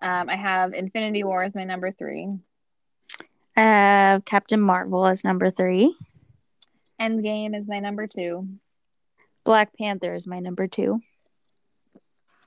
[0.00, 2.28] Um, I have Infinity War as my number three.
[3.56, 5.94] I have Captain Marvel as number three.
[7.00, 8.48] Endgame is my number two.
[9.44, 10.98] Black Panther is my number two.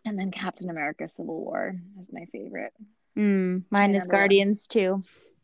[0.06, 2.74] And then Captain America Civil War is my favorite.
[3.18, 4.20] Mm, mine My is number one.
[4.22, 5.02] Guardians too.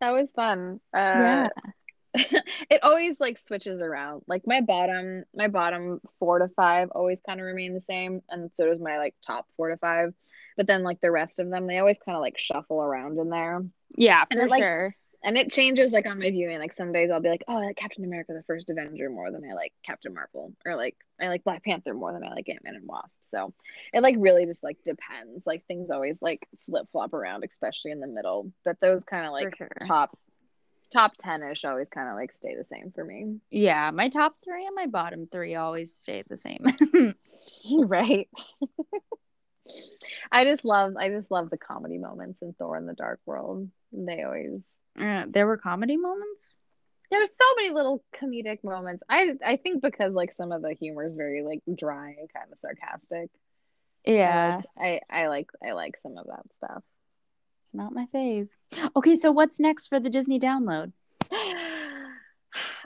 [0.00, 0.80] that was fun.
[0.94, 1.48] Uh, Yeah.
[2.14, 4.22] it always like switches around.
[4.26, 8.50] Like my bottom, my bottom four to five always kind of remain the same, and
[8.54, 10.12] so does my like top four to five.
[10.56, 13.30] But then like the rest of them, they always kind of like shuffle around in
[13.30, 13.62] there,
[13.96, 14.94] Yeah, And for it, like, sure.
[15.22, 16.58] and it changes like on my viewing.
[16.58, 19.30] Like some days I'll be like, oh, I like Captain America: The First Avenger more
[19.30, 22.48] than I like Captain Marvel, or like I like Black Panther more than I like
[22.48, 23.18] Ant Man and Wasp.
[23.22, 23.54] So
[23.92, 25.46] it like really just like depends.
[25.46, 28.50] Like things always like flip flop around, especially in the middle.
[28.64, 29.70] But those kind of like sure.
[29.86, 30.10] top
[30.92, 33.38] top 10 ish always kind of like stay the same for me.
[33.50, 36.64] Yeah, my top three and my bottom three always stay the same.
[37.78, 38.28] right.
[40.32, 43.68] I just love I just love the comedy moments in Thor in the Dark World.
[43.92, 44.60] They always
[44.98, 46.56] Uh, there were comedy moments.
[47.10, 49.02] there's so many little comedic moments.
[49.08, 52.52] I I think because like some of the humor is very like dry and kind
[52.52, 53.30] of sarcastic.
[54.06, 56.82] I Yeah, like- I I like I like some of that stuff.
[57.70, 58.48] It's not my fave.
[58.96, 60.92] Okay, so what's next for the Disney download?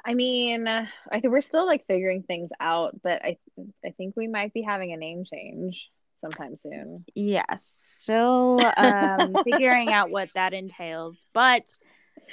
[0.06, 3.38] I mean, I think we're still like figuring things out, but I
[3.84, 5.88] I think we might be having a name change
[6.20, 7.06] sometime soon.
[7.14, 7.64] Yes,
[8.00, 11.64] still um, figuring out what that entails, but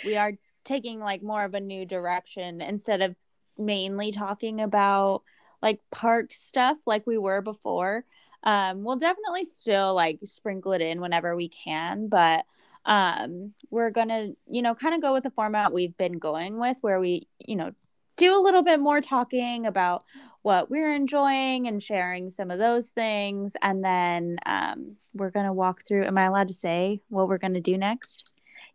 [0.03, 0.33] we are
[0.65, 3.15] taking like more of a new direction instead of
[3.57, 5.21] mainly talking about
[5.61, 8.03] like park stuff like we were before.
[8.43, 12.45] Um, we'll definitely still like sprinkle it in whenever we can, but
[12.85, 16.77] um, we're gonna, you know, kind of go with the format we've been going with,
[16.81, 17.71] where we, you know,
[18.17, 20.03] do a little bit more talking about
[20.41, 23.55] what we're enjoying and sharing some of those things.
[23.61, 26.05] And then um, we're going to walk through.
[26.05, 28.27] Am I allowed to say what we're going to do next?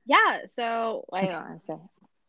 [0.05, 1.73] Yeah, so don't want say.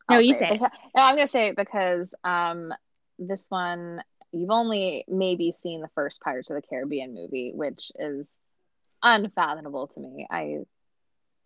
[0.09, 0.53] No, I'll you say it.
[0.53, 2.73] because- no, I'm gonna say it because um
[3.19, 4.01] this one
[4.31, 8.27] you've only maybe seen the first Pirates of the Caribbean movie, which is
[9.01, 10.27] unfathomable to me.
[10.29, 10.59] I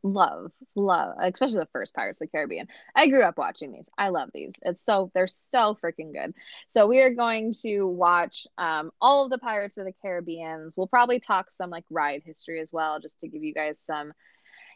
[0.04, 2.68] love, love, especially the first Pirates of the Caribbean.
[2.96, 3.88] I grew up watching these.
[3.98, 4.54] I love these.
[4.64, 6.34] It's so they're so freaking good.
[6.68, 10.76] So we are going to watch um all of the Pirates of the Caribbeans.
[10.76, 14.14] We'll probably talk some like ride history as well, just to give you guys some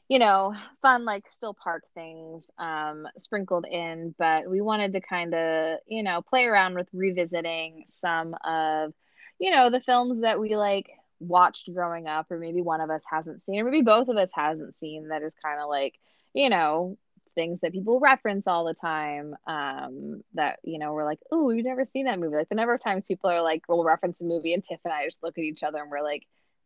[0.08, 5.34] you know, fun like still park things um, sprinkled in, but we wanted to kind
[5.34, 8.94] of, you know, play around with revisiting some of,
[9.40, 10.90] you know, the films that we like
[11.20, 14.30] watched growing up, or maybe one of us hasn't seen, or maybe both of us
[14.34, 15.08] hasn't seen.
[15.08, 15.96] That is kind of like,
[16.34, 16.98] you know,
[17.34, 21.66] things that people reference all the time um that you know we're like oh we've
[21.66, 24.24] never seen that movie like the number of times people are like we'll reference a
[24.24, 26.26] movie and tiff and i just look at each other and we're like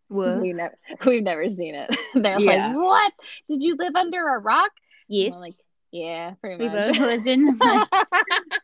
[0.10, 0.42] what?
[0.42, 1.96] We never we've never seen it.
[2.14, 2.68] They're yeah.
[2.68, 3.14] like, "What?
[3.50, 4.72] Did you live under a rock?"
[5.08, 5.36] Yes.
[5.36, 5.56] like,
[5.92, 6.88] yeah, pretty we much.
[6.88, 7.88] both lived in like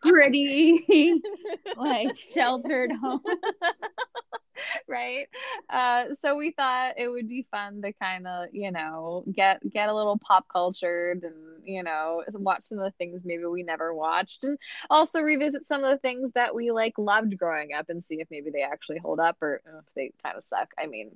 [0.02, 1.22] gritty,
[1.78, 3.22] like sheltered homes.
[4.88, 5.28] right.
[5.70, 9.90] Uh, so we thought it would be fun to kind of, you know, get get
[9.90, 13.94] a little pop cultured and you know watch some of the things maybe we never
[13.94, 14.58] watched, and
[14.90, 18.30] also revisit some of the things that we like loved growing up and see if
[18.30, 20.72] maybe they actually hold up or if they kind of suck.
[20.78, 21.12] I mean,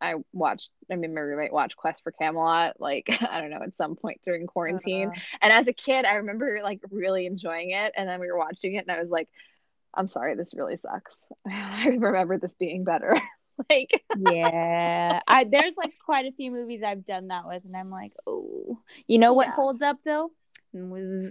[0.00, 3.76] I watched, I mean, my roommate watched Quest for Camelot, like, I don't know, at
[3.76, 5.08] some point during quarantine.
[5.08, 7.92] Uh, and as a kid, I remember like really enjoying it.
[7.96, 9.28] And then we were watching it and I was like,
[9.94, 11.16] I'm sorry, this really sucks.
[11.50, 13.20] I remember this being better.
[13.70, 17.64] like, yeah, I, there's like quite a few movies I've done that with.
[17.64, 19.54] And I'm like, oh, you know what yeah.
[19.54, 20.30] holds up though?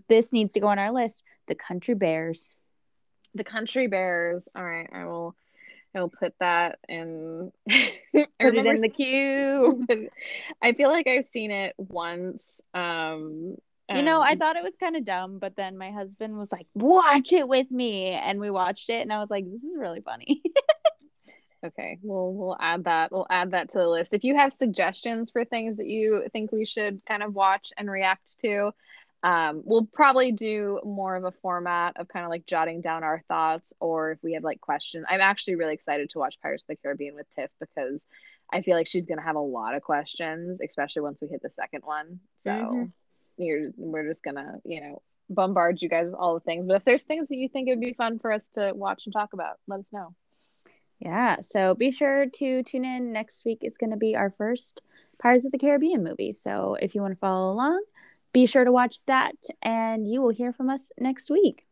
[0.10, 2.56] This needs to go on our list The Country Bears.
[3.36, 4.50] The Country Bears.
[4.56, 5.36] All right, I will
[5.98, 7.52] I'll put that in.
[7.70, 9.86] put it in the queue.
[10.62, 12.62] I feel like I've seen it once.
[12.74, 13.58] Um,
[13.96, 16.68] you know, I thought it was kind of dumb, but then my husband was like,
[16.74, 20.02] "Watch it with me," and we watched it, and I was like, "This is really
[20.02, 20.42] funny."
[21.66, 23.14] okay, we'll we'll add that.
[23.14, 24.14] We'll add that to the list.
[24.14, 27.90] If you have suggestions for things that you think we should kind of watch and
[27.90, 28.72] react to,
[29.24, 33.24] um, we'll probably do more of a format of kind of like jotting down our
[33.28, 36.68] thoughts or if we have like questions i'm actually really excited to watch pirates of
[36.68, 38.06] the caribbean with tiff because
[38.52, 41.42] i feel like she's going to have a lot of questions especially once we hit
[41.42, 42.84] the second one so mm-hmm.
[43.38, 46.76] you're, we're just going to you know bombard you guys with all the things but
[46.76, 49.14] if there's things that you think it would be fun for us to watch and
[49.14, 50.14] talk about let us know
[51.00, 53.60] yeah, so be sure to tune in next week.
[53.62, 54.82] It's going to be our first
[55.22, 56.32] Pirates of the Caribbean movie.
[56.32, 57.84] So if you want to follow along,
[58.34, 61.64] be sure to watch that, and you will hear from us next week.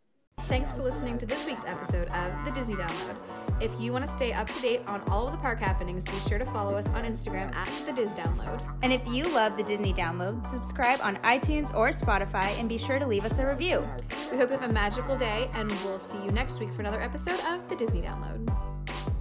[0.42, 3.16] Thanks for listening to this week's episode of The Disney Download.
[3.62, 6.20] If you want to stay up to date on all of the park happenings, be
[6.28, 8.62] sure to follow us on Instagram at The Diz Download.
[8.84, 13.00] And if you love The Disney Download, subscribe on iTunes or Spotify and be sure
[13.00, 13.88] to leave us a review.
[14.30, 17.02] We hope you have a magical day, and we'll see you next week for another
[17.02, 19.15] episode of The Disney Download.